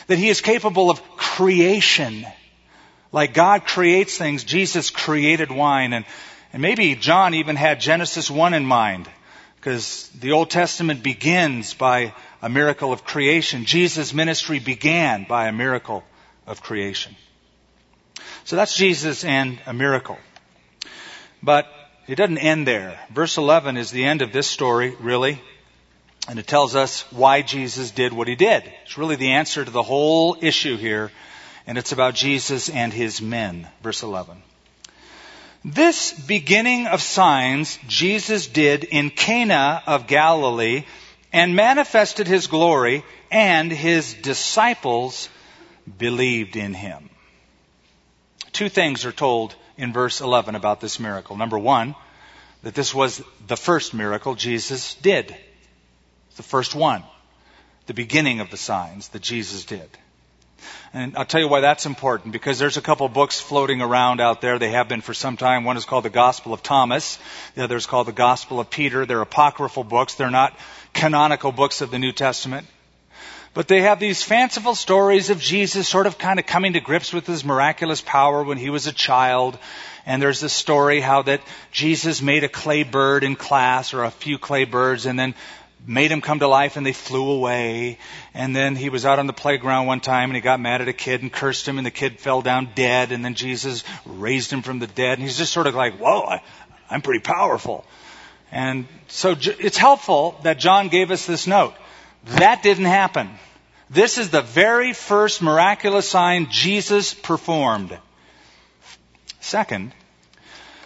That 0.07 0.17
he 0.17 0.29
is 0.29 0.39
capable 0.39 0.89
of 0.89 1.01
creation 1.17 2.25
like 3.13 3.34
God 3.34 3.65
creates 3.65 4.17
things, 4.17 4.43
Jesus 4.43 4.89
created 4.89 5.52
wine. 5.52 5.93
And, 5.93 6.04
and 6.52 6.62
maybe 6.62 6.95
John 6.95 7.36
even 7.36 7.56
had 7.56 7.80
Genesis 7.80 8.30
1 8.30 8.54
in 8.54 8.65
mind, 8.65 9.08
because 9.56 10.10
the 10.19 10.34
Old 10.34 10.49
Testament 10.49 11.04
begins 11.04 11.73
by 11.73 12.13
a 12.41 12.49
miracle 12.49 12.91
of 12.91 13.06
creation. 13.06 13.63
Jesus' 13.63 14.13
ministry 14.13 14.60
began 14.60 15.26
by 15.30 15.47
a 15.47 15.54
miracle 15.54 16.04
of 16.47 16.62
creation. 16.62 17.15
So 18.45 18.58
that's 18.58 18.76
Jesus 18.76 19.23
and 19.23 19.60
a 19.65 19.73
miracle. 19.73 20.17
But 21.41 21.67
it 22.08 22.15
doesn't 22.15 22.39
end 22.39 22.67
there. 22.67 22.99
Verse 23.12 23.38
11 23.38 23.78
is 23.78 23.91
the 23.91 24.04
end 24.04 24.21
of 24.21 24.34
this 24.34 24.47
story, 24.47 24.95
really. 24.99 25.39
And 26.28 26.39
it 26.39 26.47
tells 26.47 26.76
us 26.76 27.02
why 27.12 27.41
Jesus 27.43 27.91
did 27.91 28.12
what 28.12 28.28
he 28.28 28.36
did. 28.36 28.63
It's 28.84 28.97
really 28.97 29.17
the 29.17 29.34
answer 29.34 29.63
to 29.63 29.71
the 29.71 29.84
whole 29.84 30.36
issue 30.41 30.78
here 30.78 31.12
and 31.65 31.78
it's 31.78 31.91
about 31.91 32.15
Jesus 32.15 32.69
and 32.69 32.91
his 32.93 33.21
men. 33.21 33.67
Verse 33.82 34.04
11. 34.04 34.41
This 35.65 36.12
beginning 36.12 36.88
of 36.88 37.02
signs 37.02 37.80
Jesus 37.88 38.47
did 38.47 38.84
in 38.84 39.10
Cana 39.10 39.82
of 39.88 40.08
Galilee 40.08 40.84
and 41.32 41.56
manifested 41.56 42.28
his 42.28 42.47
glory, 42.47 43.04
and 43.32 43.71
his 43.71 44.13
disciples 44.13 45.30
believed 45.97 46.56
in 46.56 46.73
him. 46.73 47.10
Two 48.52 48.69
things 48.69 49.06
are 49.06 49.12
told 49.12 49.56
in 49.78 49.93
verse 49.93 50.21
11 50.21 50.56
about 50.56 50.80
this 50.80 50.99
miracle. 50.99 51.36
Number 51.36 51.58
one, 51.58 51.95
that 52.62 52.76
this 52.76 52.93
was 52.93 53.21
the 53.47 53.58
first 53.58 53.93
miracle 53.93 54.36
Jesus 54.36 54.95
did. 54.95 55.36
The 56.36 56.43
first 56.43 56.76
one. 56.76 57.04
The 57.88 57.93
beginning 57.93 58.39
of 58.39 58.52
the 58.52 58.58
signs 58.58 59.10
that 59.10 59.21
Jesus 59.21 59.65
did. 59.65 59.89
And 60.93 61.17
I'll 61.17 61.26
tell 61.26 61.41
you 61.41 61.47
why 61.47 61.62
that's 61.62 61.86
important 61.86 62.34
because 62.34 62.60
there's 62.60 62.78
a 62.78 62.82
couple 62.82 63.08
books 63.10 63.39
floating 63.39 63.82
around 63.82 64.21
out 64.21 64.41
there. 64.41 64.60
They 64.60 64.71
have 64.71 64.88
been 64.88 65.02
for 65.02 65.13
some 65.13 65.38
time. 65.38 65.63
One 65.63 65.78
is 65.78 65.86
called 65.86 66.06
the 66.06 66.10
Gospel 66.10 66.54
of 66.54 66.62
Thomas. 66.62 67.17
The 67.56 67.63
other 67.63 67.76
is 67.76 67.86
called 67.86 68.08
the 68.08 68.12
Gospel 68.12 68.60
of 68.60 68.69
Peter. 68.69 69.06
They're 69.06 69.21
apocryphal 69.21 69.84
books. 69.84 70.15
They're 70.15 70.30
not 70.30 70.58
canonical 70.93 71.52
books 71.52 71.82
of 71.82 71.91
the 71.91 71.99
New 71.99 72.12
Testament. 72.12 72.67
But 73.54 73.67
they 73.67 73.82
have 73.82 73.99
these 73.99 74.23
fanciful 74.23 74.73
stories 74.73 75.30
of 75.30 75.39
Jesus 75.39 75.88
sort 75.88 76.08
of 76.08 76.17
kind 76.17 76.39
of 76.39 76.45
coming 76.45 76.73
to 76.73 76.80
grips 76.80 77.13
with 77.13 77.28
his 77.28 77.45
miraculous 77.45 78.02
power 78.02 78.43
when 78.43 78.58
he 78.58 78.71
was 78.71 78.88
a 78.88 78.91
child. 78.91 79.60
And 80.06 80.21
there's 80.21 80.39
this 80.39 80.54
story 80.54 80.99
how 80.99 81.21
that 81.23 81.41
Jesus 81.71 82.21
made 82.21 82.43
a 82.43 82.49
clay 82.49 82.84
bird 82.84 83.23
in 83.23 83.36
class 83.36 83.93
or 83.93 84.04
a 84.04 84.12
few 84.12 84.39
clay 84.39 84.65
birds 84.65 85.06
and 85.06 85.19
then 85.19 85.36
made 85.86 86.12
him 86.12 86.22
come 86.22 86.39
to 86.39 86.48
life 86.48 86.78
and 86.78 86.86
they 86.86 86.93
flew 86.93 87.32
away. 87.32 87.98
And 88.34 88.56
then 88.56 88.76
he 88.76 88.89
was 88.89 89.06
out 89.06 89.19
on 89.19 89.28
the 89.28 89.34
playground 89.34 89.88
one 89.88 90.00
time 90.00 90.30
and 90.30 90.36
he 90.36 90.41
got 90.41 90.60
mad 90.60 90.82
at 90.82 90.88
a 90.88 90.93
kid 90.93 91.22
and 91.22 91.32
cursed 91.32 91.67
him 91.67 91.78
and 91.78 91.86
the 91.86 91.91
kid 91.91 92.19
fell 92.19 92.41
down 92.41 92.69
dead 92.76 93.12
and 93.12 93.24
then 93.24 93.36
Jesus 93.36 93.84
raised 94.06 94.52
him 94.52 94.62
from 94.62 94.80
the 94.80 94.88
dead 94.88 95.17
and 95.17 95.24
he's 95.24 95.38
just 95.38 95.54
sort 95.54 95.67
of 95.67 95.76
like, 95.76 95.98
whoa, 95.98 96.22
I, 96.24 96.41
I'm 96.89 97.02
pretty 97.02 97.22
powerful. 97.22 97.86
And 98.52 98.88
so 99.08 99.36
it's 99.39 99.78
helpful 99.78 100.39
that 100.43 100.60
John 100.60 100.89
gave 100.89 101.12
us 101.12 101.26
this 101.26 101.48
note. 101.48 101.74
That 102.26 102.63
didn't 102.63 102.86
happen. 102.86 103.30
This 103.89 104.17
is 104.17 104.30
the 104.30 104.41
very 104.41 104.93
first 104.93 105.41
miraculous 105.41 106.08
sign 106.08 106.48
Jesus 106.50 107.13
performed. 107.13 107.98
Second, 109.39 109.93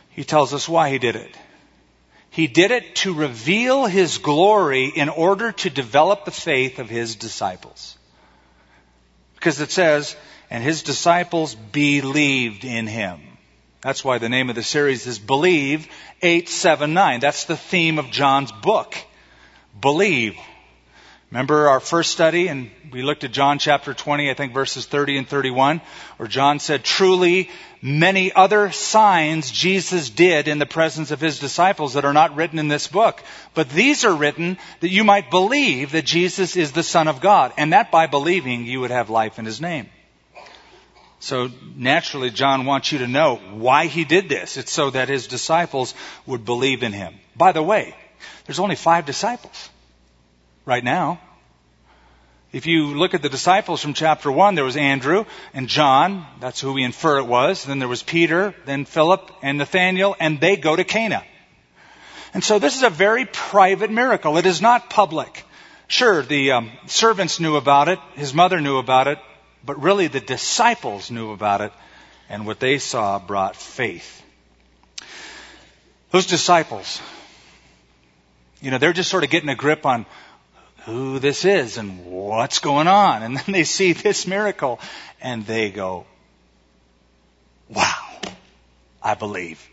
he 0.09 0.23
tells 0.23 0.53
us 0.53 0.67
why 0.67 0.89
he 0.89 0.97
did 0.97 1.15
it. 1.15 1.35
He 2.37 2.45
did 2.45 2.69
it 2.69 2.93
to 2.97 3.15
reveal 3.15 3.87
His 3.87 4.19
glory 4.19 4.85
in 4.85 5.09
order 5.09 5.53
to 5.53 5.71
develop 5.71 6.23
the 6.23 6.29
faith 6.29 6.77
of 6.77 6.87
His 6.87 7.15
disciples. 7.15 7.97
Because 9.33 9.59
it 9.59 9.71
says, 9.71 10.15
and 10.51 10.63
His 10.63 10.83
disciples 10.83 11.55
believed 11.55 12.63
in 12.63 12.85
Him. 12.85 13.21
That's 13.81 14.03
why 14.03 14.19
the 14.19 14.29
name 14.29 14.51
of 14.51 14.55
the 14.55 14.61
series 14.61 15.07
is 15.07 15.17
Believe 15.17 15.87
879. 16.21 17.21
That's 17.21 17.45
the 17.45 17.57
theme 17.57 17.97
of 17.97 18.11
John's 18.11 18.51
book. 18.51 18.95
Believe. 19.81 20.37
Remember 21.31 21.67
our 21.67 21.81
first 21.81 22.11
study 22.11 22.47
and 22.47 22.71
we 22.89 23.03
looked 23.03 23.25
at 23.25 23.33
John 23.33 23.59
chapter 23.59 23.93
20, 23.93 24.31
I 24.31 24.33
think 24.33 24.53
verses 24.53 24.85
30 24.85 25.17
and 25.17 25.27
31, 25.27 25.81
where 26.15 26.29
John 26.29 26.59
said, 26.59 26.85
truly 26.85 27.49
many 27.81 28.31
other 28.31 28.71
signs 28.71 29.51
Jesus 29.51 30.09
did 30.09 30.47
in 30.47 30.57
the 30.57 30.65
presence 30.65 31.11
of 31.11 31.19
his 31.19 31.39
disciples 31.39 31.93
that 31.93 32.05
are 32.05 32.13
not 32.13 32.37
written 32.37 32.59
in 32.59 32.69
this 32.69 32.87
book. 32.87 33.21
But 33.53 33.69
these 33.69 34.05
are 34.05 34.15
written 34.15 34.57
that 34.79 34.89
you 34.89 35.03
might 35.03 35.29
believe 35.29 35.91
that 35.91 36.05
Jesus 36.05 36.55
is 36.55 36.71
the 36.71 36.81
Son 36.81 37.09
of 37.09 37.19
God, 37.19 37.51
and 37.57 37.73
that 37.73 37.91
by 37.91 38.07
believing 38.07 38.65
you 38.65 38.79
would 38.79 38.91
have 38.91 39.09
life 39.09 39.37
in 39.37 39.43
his 39.43 39.59
name. 39.59 39.89
So 41.19 41.49
naturally, 41.75 42.29
John 42.29 42.65
wants 42.65 42.93
you 42.93 42.99
to 42.99 43.07
know 43.07 43.35
why 43.35 43.87
he 43.87 44.05
did 44.05 44.29
this. 44.29 44.55
It's 44.55 44.71
so 44.71 44.91
that 44.91 45.09
his 45.09 45.27
disciples 45.27 45.93
would 46.25 46.45
believe 46.45 46.83
in 46.83 46.93
him. 46.93 47.15
By 47.35 47.51
the 47.51 47.63
way, 47.63 47.95
there's 48.45 48.59
only 48.59 48.75
five 48.75 49.05
disciples 49.05 49.69
right 50.65 50.83
now. 50.83 51.19
If 52.53 52.65
you 52.65 52.95
look 52.95 53.13
at 53.13 53.21
the 53.21 53.29
disciples 53.29 53.81
from 53.81 53.93
chapter 53.93 54.31
1, 54.31 54.55
there 54.55 54.63
was 54.63 54.77
Andrew 54.77 55.25
and 55.53 55.67
John. 55.67 56.25
That's 56.39 56.61
who 56.61 56.73
we 56.73 56.83
infer 56.83 57.17
it 57.17 57.25
was. 57.25 57.65
Then 57.65 57.79
there 57.79 57.89
was 57.89 58.03
Peter, 58.03 58.55
then 58.65 58.85
Philip 58.85 59.31
and 59.41 59.57
Nathaniel, 59.57 60.15
and 60.17 60.39
they 60.39 60.55
go 60.55 60.75
to 60.75 60.85
Cana. 60.85 61.23
And 62.33 62.41
so 62.43 62.57
this 62.57 62.77
is 62.77 62.83
a 62.83 62.89
very 62.89 63.25
private 63.25 63.91
miracle. 63.91 64.37
It 64.37 64.45
is 64.45 64.61
not 64.61 64.89
public. 64.89 65.43
Sure, 65.87 66.21
the 66.21 66.51
um, 66.51 66.71
servants 66.85 67.39
knew 67.39 67.57
about 67.57 67.89
it, 67.89 67.99
his 68.15 68.33
mother 68.33 68.61
knew 68.61 68.77
about 68.77 69.07
it, 69.07 69.19
but 69.65 69.81
really 69.81 70.07
the 70.07 70.19
disciples 70.19 71.11
knew 71.11 71.31
about 71.31 71.61
it, 71.61 71.73
and 72.29 72.45
what 72.45 72.59
they 72.59 72.77
saw 72.77 73.19
brought 73.19 73.55
faith. 73.55 74.21
Those 76.11 76.27
disciples, 76.27 77.01
you 78.61 78.71
know, 78.71 78.77
they're 78.77 78.93
just 78.93 79.09
sort 79.09 79.23
of 79.23 79.29
getting 79.29 79.49
a 79.49 79.55
grip 79.55 79.85
on 79.85 80.05
who 80.87 81.19
this 81.19 81.43
is 81.43 81.77
and 81.77 82.05
what's 82.05 82.59
going 82.59 82.87
on. 82.87 83.21
And 83.21 83.35
then 83.35 83.45
they 83.49 83.65
see 83.65 83.91
this 83.91 84.25
miracle 84.25 84.79
and 85.21 85.45
they 85.45 85.69
go, 85.69 86.05
wow, 87.67 88.21
I 89.03 89.15
believe. 89.15 89.67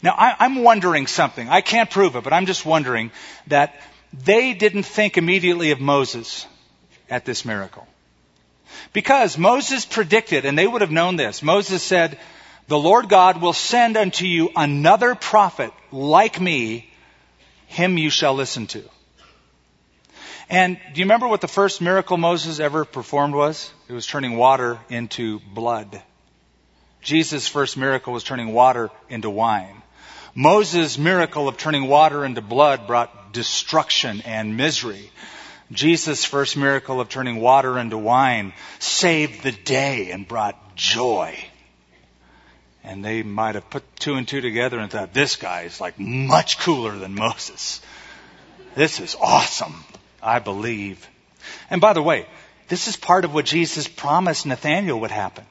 Now, 0.00 0.14
I, 0.16 0.44
am 0.44 0.62
wondering 0.62 1.08
something. 1.08 1.48
I 1.48 1.60
can't 1.60 1.90
prove 1.90 2.14
it, 2.14 2.22
but 2.22 2.32
I'm 2.32 2.46
just 2.46 2.64
wondering 2.64 3.10
that 3.48 3.80
they 4.12 4.54
didn't 4.54 4.84
think 4.84 5.18
immediately 5.18 5.72
of 5.72 5.80
Moses 5.80 6.46
at 7.10 7.24
this 7.24 7.44
miracle. 7.44 7.88
Because 8.92 9.36
Moses 9.36 9.84
predicted, 9.84 10.44
and 10.44 10.56
they 10.56 10.68
would 10.68 10.82
have 10.82 10.92
known 10.92 11.16
this, 11.16 11.42
Moses 11.42 11.82
said, 11.82 12.16
the 12.68 12.78
Lord 12.78 13.08
God 13.08 13.42
will 13.42 13.52
send 13.52 13.96
unto 13.96 14.24
you 14.24 14.50
another 14.54 15.16
prophet 15.16 15.72
like 15.90 16.40
me, 16.40 16.88
him 17.66 17.98
you 17.98 18.08
shall 18.08 18.34
listen 18.34 18.68
to. 18.68 18.84
And 20.48 20.78
do 20.92 21.00
you 21.00 21.04
remember 21.04 21.28
what 21.28 21.40
the 21.40 21.48
first 21.48 21.80
miracle 21.80 22.16
Moses 22.16 22.60
ever 22.60 22.84
performed 22.84 23.34
was? 23.34 23.72
It 23.88 23.92
was 23.92 24.06
turning 24.06 24.36
water 24.36 24.78
into 24.90 25.40
blood. 25.40 26.02
Jesus' 27.00 27.48
first 27.48 27.76
miracle 27.76 28.12
was 28.12 28.24
turning 28.24 28.52
water 28.52 28.90
into 29.08 29.30
wine. 29.30 29.82
Moses' 30.34 30.98
miracle 30.98 31.48
of 31.48 31.56
turning 31.56 31.86
water 31.86 32.24
into 32.24 32.40
blood 32.40 32.86
brought 32.86 33.32
destruction 33.32 34.22
and 34.22 34.56
misery. 34.56 35.10
Jesus' 35.70 36.24
first 36.24 36.56
miracle 36.56 37.00
of 37.00 37.08
turning 37.08 37.36
water 37.36 37.78
into 37.78 37.96
wine 37.96 38.52
saved 38.78 39.42
the 39.42 39.52
day 39.52 40.10
and 40.10 40.26
brought 40.26 40.76
joy. 40.76 41.38
And 42.82 43.04
they 43.04 43.22
might 43.22 43.54
have 43.54 43.70
put 43.70 43.84
two 43.96 44.14
and 44.14 44.28
two 44.28 44.40
together 44.40 44.78
and 44.78 44.90
thought, 44.90 45.14
this 45.14 45.36
guy 45.36 45.62
is 45.62 45.80
like 45.80 45.98
much 45.98 46.58
cooler 46.58 46.96
than 46.96 47.14
Moses. 47.14 47.80
This 48.74 49.00
is 49.00 49.16
awesome. 49.20 49.84
I 50.24 50.38
believe. 50.38 51.08
And 51.70 51.80
by 51.80 51.92
the 51.92 52.02
way, 52.02 52.26
this 52.68 52.88
is 52.88 52.96
part 52.96 53.24
of 53.24 53.34
what 53.34 53.44
Jesus 53.44 53.86
promised 53.86 54.46
Nathaniel 54.46 55.00
would 55.00 55.10
happen. 55.10 55.44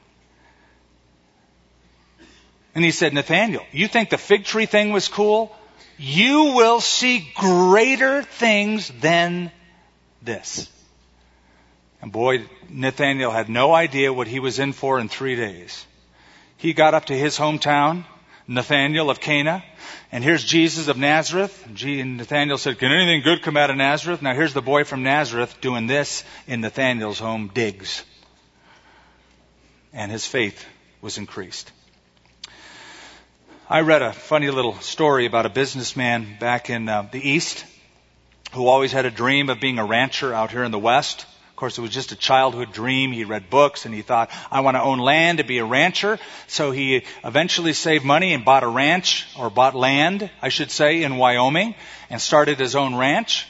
And 2.74 2.84
he 2.84 2.90
said, 2.90 3.14
Nathaniel, 3.14 3.64
you 3.70 3.86
think 3.86 4.10
the 4.10 4.18
fig 4.18 4.44
tree 4.44 4.66
thing 4.66 4.92
was 4.92 5.08
cool? 5.08 5.54
You 5.96 6.54
will 6.56 6.80
see 6.80 7.30
greater 7.36 8.22
things 8.22 8.88
than 9.00 9.52
this. 10.22 10.68
And 12.02 12.10
boy, 12.10 12.46
Nathaniel 12.68 13.30
had 13.30 13.48
no 13.48 13.72
idea 13.72 14.12
what 14.12 14.26
he 14.26 14.40
was 14.40 14.58
in 14.58 14.72
for 14.72 14.98
in 14.98 15.08
three 15.08 15.36
days. 15.36 15.86
He 16.56 16.72
got 16.72 16.94
up 16.94 17.06
to 17.06 17.16
his 17.16 17.38
hometown, 17.38 18.04
Nathaniel 18.46 19.10
of 19.10 19.20
Cana, 19.20 19.64
and 20.12 20.22
here's 20.22 20.44
Jesus 20.44 20.88
of 20.88 20.96
Nazareth. 20.96 21.66
And 21.66 22.16
Nathaniel 22.18 22.58
said, 22.58 22.78
Can 22.78 22.92
anything 22.92 23.22
good 23.22 23.42
come 23.42 23.56
out 23.56 23.70
of 23.70 23.76
Nazareth? 23.76 24.22
Now 24.22 24.34
here's 24.34 24.54
the 24.54 24.62
boy 24.62 24.84
from 24.84 25.02
Nazareth 25.02 25.60
doing 25.60 25.86
this 25.86 26.24
in 26.46 26.60
Nathaniel's 26.60 27.18
home 27.18 27.50
digs. 27.52 28.04
And 29.92 30.12
his 30.12 30.26
faith 30.26 30.64
was 31.00 31.18
increased. 31.18 31.72
I 33.68 33.80
read 33.80 34.02
a 34.02 34.12
funny 34.12 34.50
little 34.50 34.78
story 34.80 35.24
about 35.24 35.46
a 35.46 35.50
businessman 35.50 36.36
back 36.38 36.68
in 36.68 36.88
uh, 36.88 37.08
the 37.10 37.28
East 37.28 37.64
who 38.52 38.68
always 38.68 38.92
had 38.92 39.06
a 39.06 39.10
dream 39.10 39.48
of 39.48 39.58
being 39.58 39.78
a 39.78 39.84
rancher 39.84 40.34
out 40.34 40.50
here 40.50 40.64
in 40.64 40.70
the 40.70 40.78
West. 40.78 41.26
Of 41.54 41.56
course, 41.56 41.78
it 41.78 41.82
was 41.82 41.92
just 41.92 42.10
a 42.10 42.16
childhood 42.16 42.72
dream. 42.72 43.12
He 43.12 43.22
read 43.22 43.48
books 43.48 43.86
and 43.86 43.94
he 43.94 44.02
thought, 44.02 44.32
I 44.50 44.58
want 44.62 44.76
to 44.76 44.82
own 44.82 44.98
land 44.98 45.38
to 45.38 45.44
be 45.44 45.58
a 45.58 45.64
rancher. 45.64 46.18
So 46.48 46.72
he 46.72 47.04
eventually 47.22 47.74
saved 47.74 48.04
money 48.04 48.32
and 48.32 48.44
bought 48.44 48.64
a 48.64 48.68
ranch, 48.68 49.28
or 49.38 49.50
bought 49.50 49.76
land, 49.76 50.28
I 50.42 50.48
should 50.48 50.72
say, 50.72 51.04
in 51.04 51.16
Wyoming 51.16 51.76
and 52.10 52.20
started 52.20 52.58
his 52.58 52.74
own 52.74 52.96
ranch. 52.96 53.46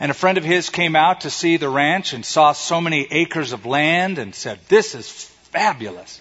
And 0.00 0.10
a 0.10 0.14
friend 0.14 0.38
of 0.38 0.44
his 0.44 0.70
came 0.70 0.96
out 0.96 1.20
to 1.20 1.30
see 1.30 1.56
the 1.56 1.68
ranch 1.68 2.14
and 2.14 2.26
saw 2.26 2.50
so 2.50 2.80
many 2.80 3.06
acres 3.12 3.52
of 3.52 3.64
land 3.64 4.18
and 4.18 4.34
said, 4.34 4.58
This 4.66 4.96
is 4.96 5.08
fabulous. 5.52 6.20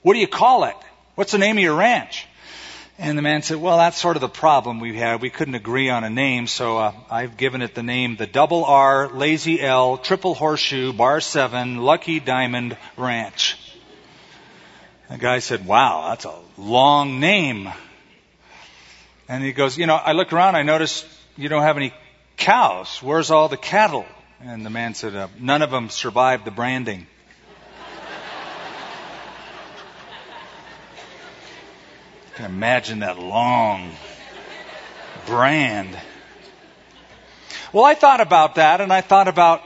What 0.00 0.14
do 0.14 0.18
you 0.18 0.28
call 0.28 0.64
it? 0.64 0.76
What's 1.14 1.32
the 1.32 1.36
name 1.36 1.58
of 1.58 1.62
your 1.62 1.76
ranch? 1.76 2.26
And 2.98 3.16
the 3.16 3.22
man 3.22 3.42
said, 3.42 3.56
Well, 3.56 3.78
that's 3.78 3.98
sort 3.98 4.16
of 4.16 4.20
the 4.20 4.28
problem 4.28 4.78
we 4.80 4.96
had. 4.96 5.22
We 5.22 5.30
couldn't 5.30 5.54
agree 5.54 5.88
on 5.88 6.04
a 6.04 6.10
name, 6.10 6.46
so 6.46 6.78
uh, 6.78 6.92
I've 7.10 7.36
given 7.36 7.62
it 7.62 7.74
the 7.74 7.82
name 7.82 8.16
the 8.16 8.26
Double 8.26 8.64
R, 8.64 9.08
Lazy 9.08 9.60
L, 9.60 9.96
Triple 9.96 10.34
Horseshoe, 10.34 10.92
Bar 10.92 11.20
7, 11.20 11.78
Lucky 11.78 12.20
Diamond 12.20 12.76
Ranch. 12.96 13.56
The 15.10 15.18
guy 15.18 15.40
said, 15.40 15.66
Wow, 15.66 16.08
that's 16.08 16.26
a 16.26 16.38
long 16.56 17.20
name. 17.20 17.70
And 19.28 19.42
he 19.42 19.52
goes, 19.52 19.78
You 19.78 19.86
know, 19.86 19.96
I 19.96 20.12
look 20.12 20.32
around, 20.32 20.56
I 20.56 20.62
notice 20.62 21.04
you 21.36 21.48
don't 21.48 21.62
have 21.62 21.76
any 21.76 21.92
cows. 22.36 23.02
Where's 23.02 23.30
all 23.30 23.48
the 23.48 23.56
cattle? 23.56 24.04
And 24.42 24.66
the 24.66 24.70
man 24.70 24.94
said, 24.94 25.14
uh, 25.14 25.28
None 25.38 25.62
of 25.62 25.70
them 25.70 25.88
survived 25.88 26.44
the 26.44 26.50
branding. 26.50 27.06
Can 32.34 32.46
imagine 32.46 33.00
that 33.00 33.18
long 33.18 33.92
brand. 35.26 35.96
Well, 37.72 37.84
I 37.84 37.94
thought 37.94 38.20
about 38.20 38.54
that 38.54 38.80
and 38.80 38.92
I 38.92 39.02
thought 39.02 39.28
about 39.28 39.62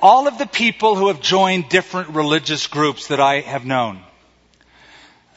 all 0.00 0.28
of 0.28 0.38
the 0.38 0.46
people 0.46 0.94
who 0.94 1.08
have 1.08 1.20
joined 1.20 1.68
different 1.68 2.10
religious 2.10 2.66
groups 2.68 3.08
that 3.08 3.20
I 3.20 3.40
have 3.40 3.66
known. 3.66 4.00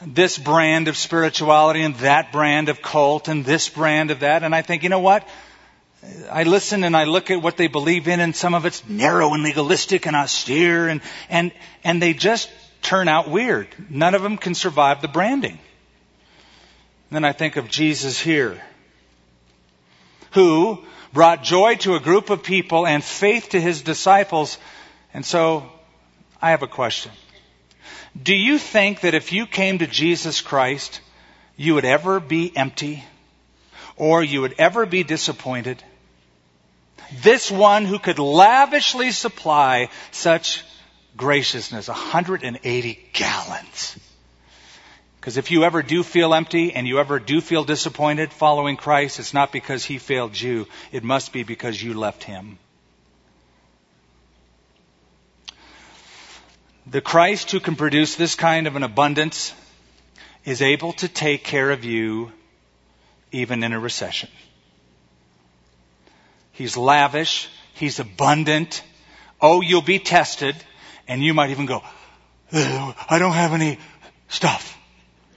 This 0.06 0.38
brand 0.38 0.88
of 0.88 0.96
spirituality 0.96 1.82
and 1.82 1.94
that 1.96 2.32
brand 2.32 2.70
of 2.70 2.80
cult 2.80 3.28
and 3.28 3.44
this 3.44 3.68
brand 3.68 4.10
of 4.10 4.20
that. 4.20 4.42
And 4.42 4.54
I 4.54 4.62
think, 4.62 4.84
you 4.84 4.88
know 4.88 5.00
what? 5.00 5.28
I 6.30 6.44
listen 6.44 6.82
and 6.82 6.96
I 6.96 7.04
look 7.04 7.30
at 7.30 7.42
what 7.42 7.56
they 7.58 7.68
believe 7.68 8.08
in 8.08 8.20
and 8.20 8.34
some 8.34 8.54
of 8.54 8.64
it's 8.64 8.88
narrow 8.88 9.34
and 9.34 9.42
legalistic 9.42 10.06
and 10.06 10.16
austere 10.16 10.88
and, 10.88 11.02
and, 11.28 11.52
and 11.84 12.00
they 12.00 12.14
just 12.14 12.50
turn 12.80 13.06
out 13.06 13.28
weird. 13.28 13.68
None 13.90 14.14
of 14.14 14.22
them 14.22 14.38
can 14.38 14.54
survive 14.54 15.02
the 15.02 15.08
branding. 15.08 15.58
Then 17.12 17.26
I 17.26 17.32
think 17.32 17.56
of 17.56 17.68
Jesus 17.68 18.18
here, 18.18 18.58
who 20.30 20.82
brought 21.12 21.42
joy 21.42 21.74
to 21.76 21.94
a 21.94 22.00
group 22.00 22.30
of 22.30 22.42
people 22.42 22.86
and 22.86 23.04
faith 23.04 23.50
to 23.50 23.60
his 23.60 23.82
disciples. 23.82 24.56
And 25.12 25.22
so 25.22 25.70
I 26.40 26.52
have 26.52 26.62
a 26.62 26.66
question. 26.66 27.12
Do 28.20 28.34
you 28.34 28.56
think 28.56 29.02
that 29.02 29.12
if 29.12 29.30
you 29.30 29.46
came 29.46 29.80
to 29.80 29.86
Jesus 29.86 30.40
Christ, 30.40 31.02
you 31.54 31.74
would 31.74 31.84
ever 31.84 32.18
be 32.18 32.50
empty 32.56 33.04
or 33.96 34.24
you 34.24 34.40
would 34.40 34.54
ever 34.56 34.86
be 34.86 35.04
disappointed? 35.04 35.84
This 37.20 37.50
one 37.50 37.84
who 37.84 37.98
could 37.98 38.18
lavishly 38.18 39.10
supply 39.10 39.90
such 40.12 40.64
graciousness, 41.14 41.88
180 41.88 43.10
gallons. 43.12 43.98
Because 45.22 45.36
if 45.36 45.52
you 45.52 45.62
ever 45.62 45.84
do 45.84 46.02
feel 46.02 46.34
empty 46.34 46.72
and 46.72 46.84
you 46.84 46.98
ever 46.98 47.20
do 47.20 47.40
feel 47.40 47.62
disappointed 47.62 48.32
following 48.32 48.76
Christ, 48.76 49.20
it's 49.20 49.32
not 49.32 49.52
because 49.52 49.84
he 49.84 49.98
failed 49.98 50.38
you. 50.38 50.66
It 50.90 51.04
must 51.04 51.32
be 51.32 51.44
because 51.44 51.80
you 51.80 51.94
left 51.94 52.24
him. 52.24 52.58
The 56.88 57.00
Christ 57.00 57.52
who 57.52 57.60
can 57.60 57.76
produce 57.76 58.16
this 58.16 58.34
kind 58.34 58.66
of 58.66 58.74
an 58.74 58.82
abundance 58.82 59.54
is 60.44 60.60
able 60.60 60.92
to 60.94 61.06
take 61.06 61.44
care 61.44 61.70
of 61.70 61.84
you 61.84 62.32
even 63.30 63.62
in 63.62 63.72
a 63.72 63.78
recession. 63.78 64.28
He's 66.50 66.76
lavish. 66.76 67.48
He's 67.74 68.00
abundant. 68.00 68.82
Oh, 69.40 69.60
you'll 69.60 69.82
be 69.82 70.00
tested. 70.00 70.56
And 71.06 71.22
you 71.22 71.32
might 71.32 71.50
even 71.50 71.66
go, 71.66 71.80
I 72.52 73.18
don't 73.20 73.34
have 73.34 73.52
any 73.52 73.78
stuff 74.26 74.80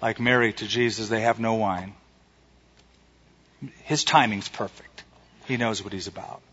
like 0.05 0.19
Mary 0.19 0.53
to 0.53 0.67
Jesus, 0.67 1.09
they 1.09 1.21
have 1.21 1.39
no 1.39 1.55
wine. 1.55 1.95
His 3.85 4.03
timing's 4.03 4.47
perfect. 4.47 5.03
He 5.47 5.57
knows 5.57 5.83
what 5.83 5.93
he's 5.93 6.05
about. 6.05 6.43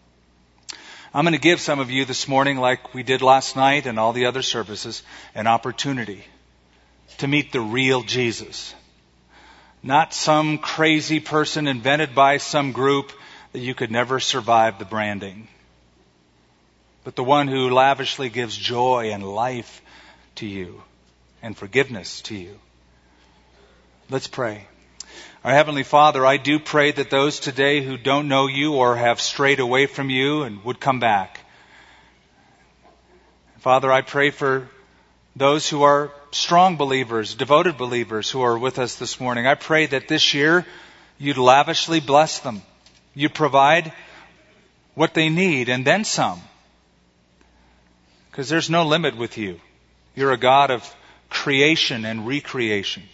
I'm 1.12 1.26
going 1.26 1.34
to 1.34 1.38
give 1.38 1.61
some 1.61 1.78
of 1.78 1.90
you 1.90 2.07
this 2.07 2.26
morning, 2.26 2.57
like 2.57 2.94
we 2.94 3.03
did 3.03 3.20
last 3.20 3.55
night 3.55 3.84
and 3.84 3.98
all 3.98 4.14
the 4.14 4.24
other 4.24 4.40
services, 4.40 5.03
an 5.34 5.46
opportunity 5.46 6.24
to 7.18 7.28
meet 7.28 7.53
the 7.53 7.61
real 7.61 8.03
Jesus. 8.03 8.74
Not 9.82 10.14
some 10.14 10.57
crazy 10.57 11.20
person 11.20 11.66
invented 11.66 12.14
by 12.14 12.38
some 12.38 12.72
group 12.72 13.12
that 13.53 13.59
you 13.59 13.74
could 13.74 13.90
never 13.90 14.18
survive 14.18 14.78
the 14.78 14.86
branding, 14.86 15.46
but 17.05 17.16
the 17.16 17.22
one 17.22 17.48
who 17.48 17.68
lavishly 17.68 18.30
gives 18.30 18.57
joy 18.57 19.11
and 19.12 19.22
life 19.22 19.82
to 20.36 20.46
you 20.46 20.82
and 21.42 21.55
forgiveness 21.55 22.22
to 22.22 22.34
you. 22.34 22.59
Let's 24.13 24.27
pray. 24.27 24.67
Our 25.43 25.53
Heavenly 25.53 25.85
Father, 25.85 26.27
I 26.27 26.37
do 26.37 26.59
pray 26.59 26.93
that 26.93 27.09
those 27.09 27.41
today 27.41 27.83
who 27.83 27.97
don't 27.97 28.29
know 28.29 28.47
you 28.47 28.75
or 28.75 28.95
have 28.95 29.23
strayed 29.23 29.59
away 29.59 29.87
from 29.87 30.11
you 30.11 30.43
and 30.43 30.63
would 30.67 30.79
come 30.79 31.01
back. 31.01 31.41
Father, 33.61 33.91
I 33.91 34.03
pray 34.03 34.29
for 34.29 34.69
those 35.35 35.67
who 35.67 35.85
are 35.85 36.13
strong 36.31 36.77
believers, 36.77 37.35
devoted 37.35 37.79
believers 37.79 38.31
who 38.31 38.43
are 38.43 38.59
with 38.59 38.79
us 38.79 38.97
this 38.97 39.19
morning. 39.19 39.47
I 39.47 39.55
pray 39.55 39.87
that 39.87 40.09
this 40.09 40.35
year 40.35 40.67
you'd 41.17 41.39
lavishly 41.39 42.01
bless 42.01 42.41
them. 42.41 42.61
You'd 43.15 43.33
provide 43.33 43.95
what 44.95 45.15
they 45.15 45.31
need 45.31 45.71
and 45.71 45.87
then 45.87 46.05
some. 46.05 46.43
Because 48.31 48.51
there's 48.51 48.69
no 48.69 48.85
limit 48.85 49.17
with 49.17 49.39
you. 49.39 49.59
You're 50.15 50.33
a 50.33 50.37
God 50.37 50.71
of 50.71 50.87
creation 51.31 52.05
and 52.05 52.27
recreation. 52.27 53.05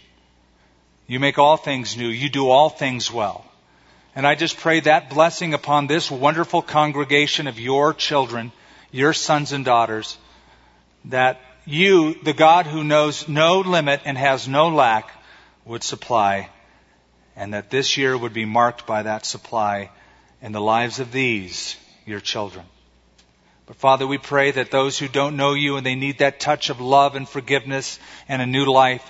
You 1.09 1.19
make 1.19 1.39
all 1.39 1.57
things 1.57 1.97
new. 1.97 2.07
You 2.07 2.29
do 2.29 2.49
all 2.49 2.69
things 2.69 3.11
well. 3.11 3.43
And 4.15 4.27
I 4.27 4.35
just 4.35 4.57
pray 4.57 4.79
that 4.81 5.09
blessing 5.09 5.55
upon 5.55 5.87
this 5.87 6.11
wonderful 6.11 6.61
congregation 6.61 7.47
of 7.47 7.59
your 7.59 7.95
children, 7.95 8.51
your 8.91 9.13
sons 9.13 9.51
and 9.51 9.65
daughters, 9.65 10.19
that 11.05 11.41
you, 11.65 12.13
the 12.23 12.33
God 12.33 12.67
who 12.67 12.83
knows 12.83 13.27
no 13.27 13.61
limit 13.61 14.01
and 14.05 14.19
has 14.19 14.47
no 14.47 14.69
lack, 14.69 15.09
would 15.65 15.81
supply, 15.81 16.47
and 17.35 17.55
that 17.55 17.71
this 17.71 17.97
year 17.97 18.15
would 18.15 18.33
be 18.33 18.45
marked 18.45 18.85
by 18.85 19.01
that 19.01 19.25
supply 19.25 19.89
in 20.43 20.51
the 20.51 20.61
lives 20.61 20.99
of 20.99 21.11
these, 21.11 21.75
your 22.05 22.19
children. 22.19 22.65
But 23.65 23.77
Father, 23.77 24.05
we 24.05 24.19
pray 24.19 24.51
that 24.51 24.69
those 24.69 24.99
who 24.99 25.07
don't 25.07 25.37
know 25.37 25.55
you 25.55 25.77
and 25.77 25.85
they 25.85 25.95
need 25.95 26.19
that 26.19 26.39
touch 26.39 26.69
of 26.69 26.79
love 26.79 27.15
and 27.15 27.27
forgiveness 27.27 27.97
and 28.27 28.43
a 28.43 28.45
new 28.45 28.65
life 28.65 29.09